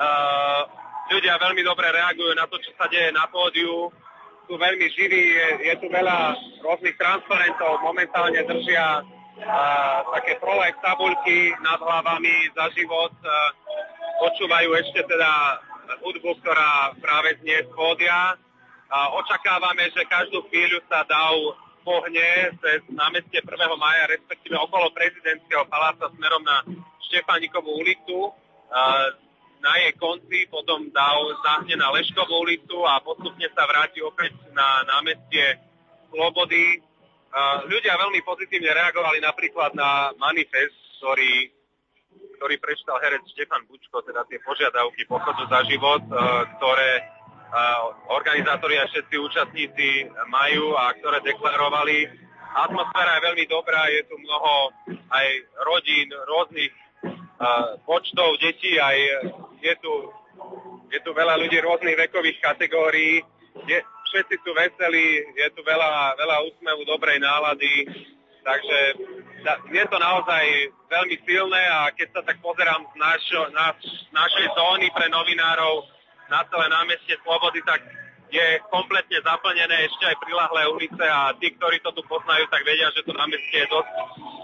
[0.00, 0.66] Uh,
[1.14, 3.90] ľudia veľmi dobre reagujú na to, čo sa deje na pódiu.
[4.50, 6.34] Sú veľmi živí, je, je tu veľa
[6.66, 13.14] rôznych transparentov, momentálne držia uh, také prolek tabulky nad hlavami za život.
[13.22, 13.30] Uh,
[14.18, 15.30] počúvajú ešte teda
[16.02, 18.34] hudbu, ktorá práve znie z pódia.
[18.90, 21.22] Uh, očakávame, že každú chvíľu sa dá
[21.80, 23.50] pohne cez námestie 1.
[23.76, 26.64] maja, respektíve okolo prezidentského paláca smerom na
[27.10, 28.30] Štefánikovú ulicu.
[29.60, 34.86] Na jej konci potom dal zahne na Leškovú ulicu a postupne sa vráti opäť na
[34.88, 35.60] námestie
[36.08, 36.80] Slobody.
[37.68, 41.52] Ľudia veľmi pozitívne reagovali napríklad na manifest, ktorý,
[42.40, 46.02] ktorý prečítal herec Štefan Bučko, teda tie požiadavky pochodu za život,
[46.56, 47.19] ktoré
[48.10, 49.88] organizátori a všetci účastníci
[50.30, 52.06] majú a ktoré deklarovali.
[52.50, 55.26] Atmosféra je veľmi dobrá, je tu mnoho aj
[55.66, 56.74] rodín, rôznych
[57.86, 58.98] počtov detí, aj
[59.62, 59.92] je tu,
[60.90, 63.22] je tu veľa ľudí rôznych vekových kategórií.
[63.66, 63.78] Je,
[64.10, 67.86] všetci sú veselí, je tu veľa, veľa úsmevu, dobrej nálady,
[68.42, 68.78] takže
[69.70, 70.44] je to naozaj
[70.90, 73.72] veľmi silné a keď sa tak pozerám z, našo, na,
[74.10, 75.99] našej zóny pre novinárov,
[76.30, 77.82] na celé námestie Slobody, tak
[78.30, 82.94] je kompletne zaplnené ešte aj prilahlé ulice a tí, ktorí to tu poznajú, tak vedia,
[82.94, 83.92] že to námestie je dosť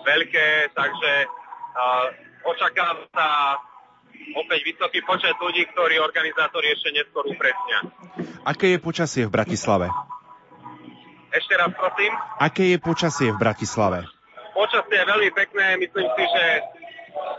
[0.03, 2.07] veľké, takže uh,
[2.51, 3.29] očakáva sa
[4.35, 7.79] opäť vysoký počet ľudí, ktorí organizátori ešte neskôr upresnia.
[8.43, 9.87] Aké je počasie v Bratislave?
[11.31, 12.11] Ešte raz prosím.
[12.43, 14.03] Aké je počasie v Bratislave?
[14.51, 16.45] Počasie je veľmi pekné, myslím si, že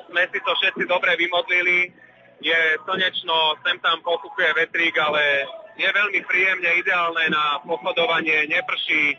[0.07, 2.06] sme si to všetci dobre vymodlili
[2.41, 5.45] je slnečno, sem tam pokúkuje vetrík, ale
[5.77, 9.17] je veľmi príjemne, ideálne na pochodovanie, neprší,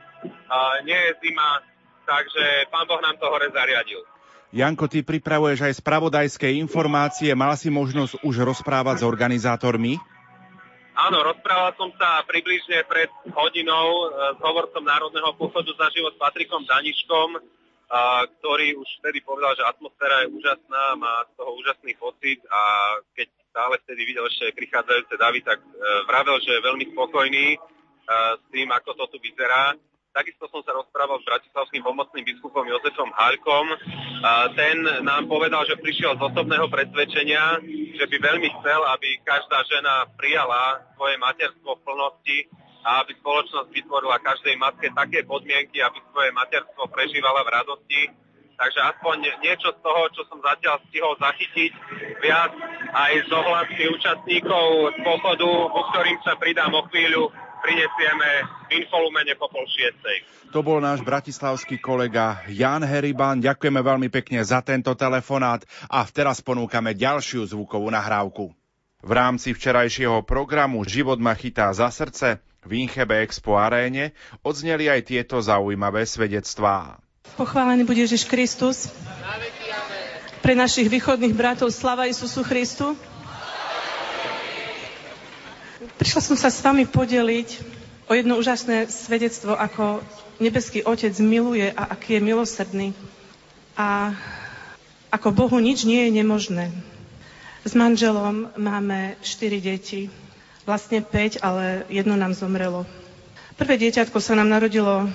[0.51, 1.63] a nie je zima,
[2.07, 4.03] takže pán Boh nám to hore zariadil.
[4.49, 10.01] Janko, ty pripravuješ aj spravodajské informácie, mal si možnosť už rozprávať s organizátormi?
[10.99, 14.05] Áno, rozprával som sa približne pred hodinou e,
[14.35, 17.39] s hovorcom Národného pochodu za život Patrikom Daniškom,
[17.89, 22.61] a ktorý už vtedy povedal, že atmosféra je úžasná, má z toho úžasný pocit a
[23.17, 25.69] keď stále vtedy videl ešte prichádzajúce davy, tak e,
[26.05, 27.59] vravel, že je veľmi spokojný e,
[28.37, 29.73] s tým, ako to tu vyzerá.
[30.13, 33.67] Takisto som sa rozprával s bratislavským pomocným biskupom Jozefom Halkom.
[34.25, 37.63] A ten nám povedal, že prišiel z osobného presvedčenia,
[37.97, 42.39] že by veľmi chcel, aby každá žena prijala svoje materstvo v plnosti
[42.89, 48.03] a aby spoločnosť vytvorila každej matke také podmienky, aby svoje materstvo prežívala v radosti.
[48.59, 51.73] Takže aspoň niečo z toho, čo som zatiaľ stihol zachytiť,
[52.25, 52.51] viac
[52.91, 57.31] aj z ohlasky účastníkov z pochodu, po ktorým sa pridám o chvíľu,
[57.63, 58.31] prinesieme
[58.73, 60.51] infolumene po pol šiestej.
[60.51, 63.39] To bol náš bratislavský kolega Jan Heriban.
[63.39, 68.51] Ďakujeme veľmi pekne za tento telefonát a teraz ponúkame ďalšiu zvukovú nahrávku.
[68.99, 74.13] V rámci včerajšieho programu Život ma chytá za srdce v Inchebe Expo aréne
[74.45, 77.01] odzneli aj tieto zaujímavé svedectvá.
[77.41, 78.93] Pochválený bude Ježiš Kristus.
[80.45, 82.93] Pre našich východných bratov slava Isusu Christu.
[85.97, 87.49] Prišla som sa s vami podeliť
[88.07, 90.05] o jedno úžasné svedectvo, ako
[90.37, 92.89] nebeský Otec miluje a aký je milosrdný.
[93.75, 94.13] A
[95.09, 96.69] ako Bohu nič nie je nemožné.
[97.65, 100.13] S manželom máme štyri deti.
[100.69, 102.85] Vlastne 5, ale jedno nám zomrelo.
[103.57, 105.09] Prvé dieťatko sa nám narodilo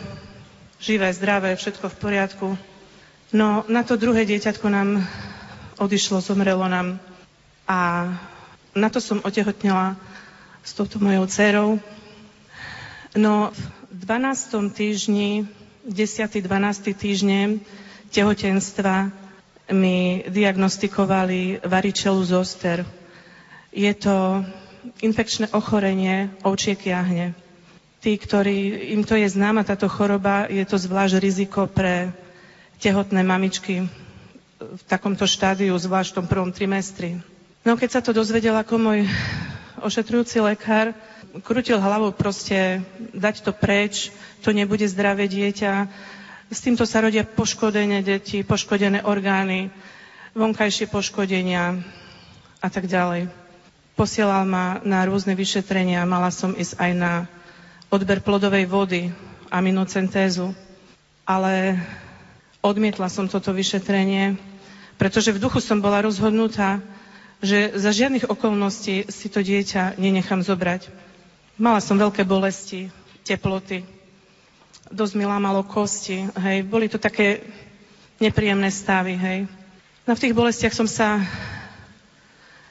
[0.82, 2.48] živé, zdravé, všetko v poriadku.
[3.30, 5.06] No na to druhé dieťatko nám
[5.78, 6.98] odišlo, zomrelo nám.
[7.70, 8.10] A
[8.74, 9.94] na to som otehotnila
[10.66, 11.70] s touto mojou dcerou.
[13.14, 13.54] No
[13.94, 14.74] v 12.
[14.74, 15.46] týždni,
[15.86, 16.42] 10.
[16.42, 16.98] 12.
[16.98, 17.62] týždne
[18.10, 19.14] tehotenstva
[19.70, 22.82] mi diagnostikovali varičelu zoster.
[23.70, 24.42] Je to
[25.02, 27.34] infekčné ochorenie ovčiek jahne.
[28.04, 32.12] Tí, ktorí, im to je známa táto choroba, je to zvlášť riziko pre
[32.84, 33.88] tehotné mamičky
[34.60, 37.20] v takomto štádiu, zvlášť v tom prvom trimestri.
[37.64, 39.00] No keď sa to dozvedel ako môj
[39.80, 40.92] ošetrujúci lekár
[41.42, 42.84] krútil hlavou proste
[43.16, 44.14] dať to preč,
[44.46, 45.90] to nebude zdravé dieťa.
[46.54, 49.74] S týmto sa rodia poškodené deti, poškodené orgány,
[50.38, 51.82] vonkajšie poškodenia
[52.62, 53.43] a tak ďalej.
[53.94, 57.14] Posielal ma na rôzne vyšetrenia, mala som ísť aj na
[57.94, 59.14] odber plodovej vody,
[59.54, 60.50] aminocentézu,
[61.30, 61.78] ale
[62.66, 64.34] odmietla som toto vyšetrenie,
[64.98, 66.82] pretože v duchu som bola rozhodnutá,
[67.44, 70.90] že za žiadnych okolností si to dieťa nenechám zobrať.
[71.62, 72.90] Mala som veľké bolesti,
[73.22, 73.86] teploty,
[74.90, 77.46] dosť mi lámalo kosti, hej, boli to také
[78.18, 79.40] nepríjemné stavy, hej.
[80.10, 81.22] No v tých bolestiach som sa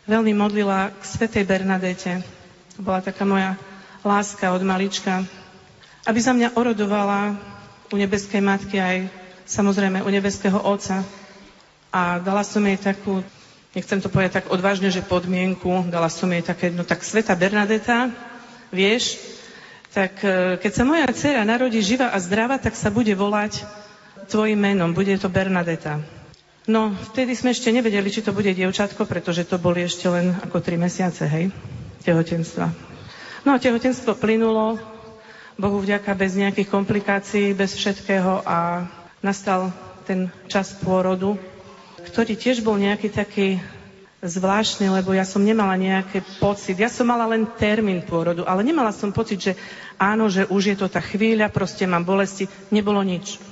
[0.06, 2.22] veľmi modlila k svetej Bernadete.
[2.76, 3.54] To bola taká moja
[4.02, 5.22] láska od malička,
[6.06, 7.38] aby za mňa orodovala
[7.92, 8.96] u nebeskej matky aj
[9.46, 11.06] samozrejme u nebeského Otca.
[11.92, 13.20] A dala som jej takú
[13.72, 18.12] nechcem to povedať tak odvážne, že podmienku, dala som jej také, no tak Sveta Bernadeta,
[18.68, 19.16] vieš,
[19.92, 23.64] tak e, keď sa moja dcera narodí živa a zdravá, tak sa bude volať
[24.28, 26.00] tvojim menom, bude to Bernadeta.
[26.70, 30.62] No, vtedy sme ešte nevedeli, či to bude dievčatko, pretože to boli ešte len ako
[30.62, 31.50] tri mesiace, hej,
[32.06, 32.70] tehotenstva.
[33.42, 34.78] No tehotenstvo plynulo,
[35.58, 38.86] Bohu vďaka, bez nejakých komplikácií, bez všetkého a
[39.26, 39.74] nastal
[40.06, 41.34] ten čas pôrodu,
[42.06, 43.58] ktorý tiež bol nejaký taký
[44.22, 46.78] zvláštny, lebo ja som nemala nejaký pocit.
[46.78, 49.52] Ja som mala len termín pôrodu, ale nemala som pocit, že
[49.98, 52.46] áno, že už je to tá chvíľa, proste mám bolesti.
[52.70, 53.42] Nebolo nič.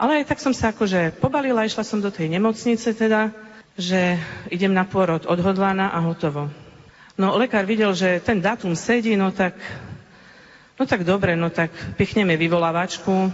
[0.00, 3.36] Ale aj tak som sa akože pobalila, išla som do tej nemocnice teda,
[3.76, 4.16] že
[4.48, 6.48] idem na pôrod odhodlaná a hotovo.
[7.20, 9.52] No lekár videl, že ten dátum sedí, no tak,
[10.80, 11.68] no tak dobre, no tak
[12.00, 13.28] pichneme vyvolávačku,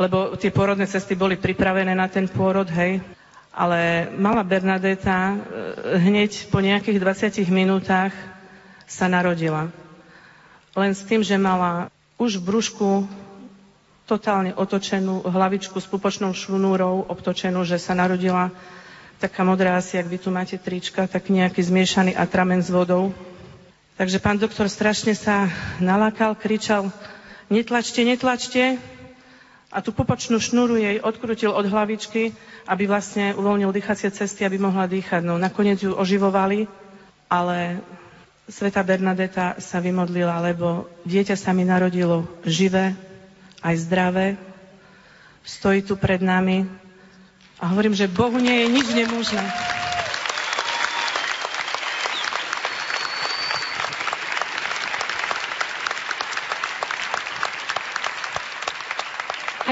[0.00, 3.04] lebo tie pôrodné cesty boli pripravené na ten pôrod, hej.
[3.52, 5.36] Ale malá Bernadeta e,
[6.00, 6.96] hneď po nejakých
[7.44, 8.16] 20 minútach
[8.88, 9.68] sa narodila.
[10.72, 12.88] Len s tým, že mala už v brúšku
[14.04, 18.52] totálne otočenú hlavičku s pupočnou šnúrou obtočenú, že sa narodila
[19.16, 23.16] taká modrá asi, ak vy tu máte trička, tak nejaký zmiešaný atramen s vodou.
[23.96, 25.48] Takže pán doktor strašne sa
[25.80, 26.92] nalákal, kričal,
[27.48, 28.76] netlačte, netlačte,
[29.74, 32.30] a tú pupočnú šnúru jej odkrutil od hlavičky,
[32.70, 35.26] aby vlastne uvoľnil dýchacie cesty, aby mohla dýchať.
[35.26, 36.70] No nakoniec ju oživovali,
[37.26, 37.82] ale
[38.46, 42.94] Sveta Bernadeta sa vymodlila, lebo dieťa sa mi narodilo živé,
[43.64, 44.36] aj zdravé,
[45.42, 46.68] stojí tu pred nami
[47.58, 49.44] a hovorím, že Bohu nie je nič nemožné.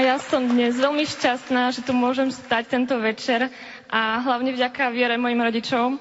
[0.03, 3.47] ja som dnes veľmi šťastná, že tu môžem stať tento večer
[3.87, 5.95] a hlavne vďaka viere mojim rodičom.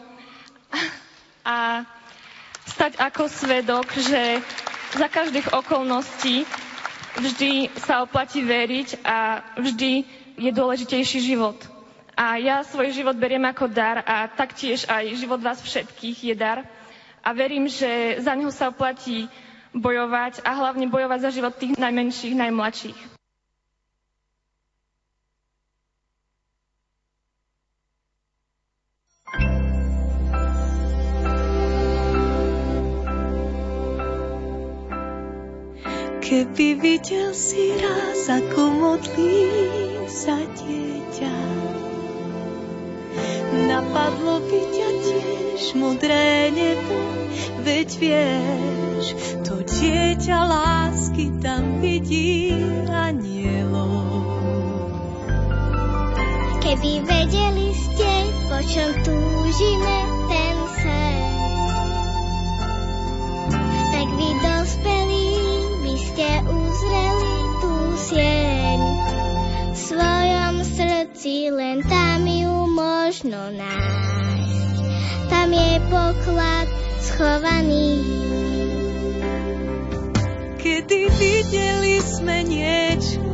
[1.47, 1.87] a
[2.67, 4.43] stať ako svedok, že
[4.93, 6.43] za každých okolností
[7.19, 9.93] vždy sa oplatí veriť a vždy
[10.39, 11.57] je dôležitejší život.
[12.13, 16.65] A ja svoj život beriem ako dar a taktiež aj život vás všetkých je dar.
[17.25, 19.29] A verím, že za neho sa oplatí
[19.73, 23.12] bojovať a hlavne bojovať za život tých najmenších, najmladších.
[36.33, 39.53] Keby videl si raz, ako modlí
[40.09, 41.37] sa dieťa,
[43.69, 46.97] napadlo by ťa tiež modré nebo,
[47.69, 49.13] veď vieš,
[49.45, 52.49] to dieťa lásky tam vidí
[52.89, 54.25] anielov.
[56.65, 58.13] Keby vedeli ste,
[58.49, 59.97] po čom túžime
[60.33, 60.57] ten
[66.23, 68.81] ste uzreli tú sieň.
[69.75, 74.77] V svojom srdci len tam ju možno nájsť.
[75.27, 76.69] Tam je poklad
[77.03, 77.99] schovaný.
[80.63, 83.27] Kedy videli sme niečo,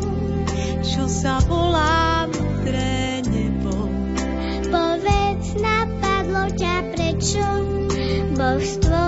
[0.80, 3.84] čo sa volá modré nebo.
[4.72, 7.44] Povedz, napadlo ťa prečo
[8.32, 9.07] Boh stvoril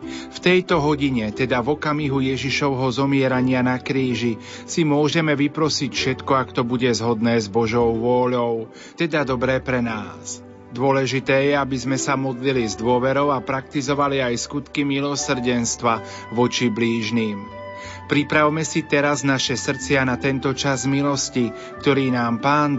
[0.31, 6.49] v tejto hodine, teda v okamihu Ježišovho zomierania na kríži, si môžeme vyprosiť všetko, ak
[6.55, 10.39] to bude zhodné s Božou vôľou, teda dobré pre nás.
[10.71, 15.99] Dôležité je, aby sme sa modlili s dôverou a praktizovali aj skutky milosrdenstva
[16.31, 17.59] voči blížným.
[18.07, 22.75] Pripravme si teraz naše srdcia na tento čas milosti, ktorý nám Pán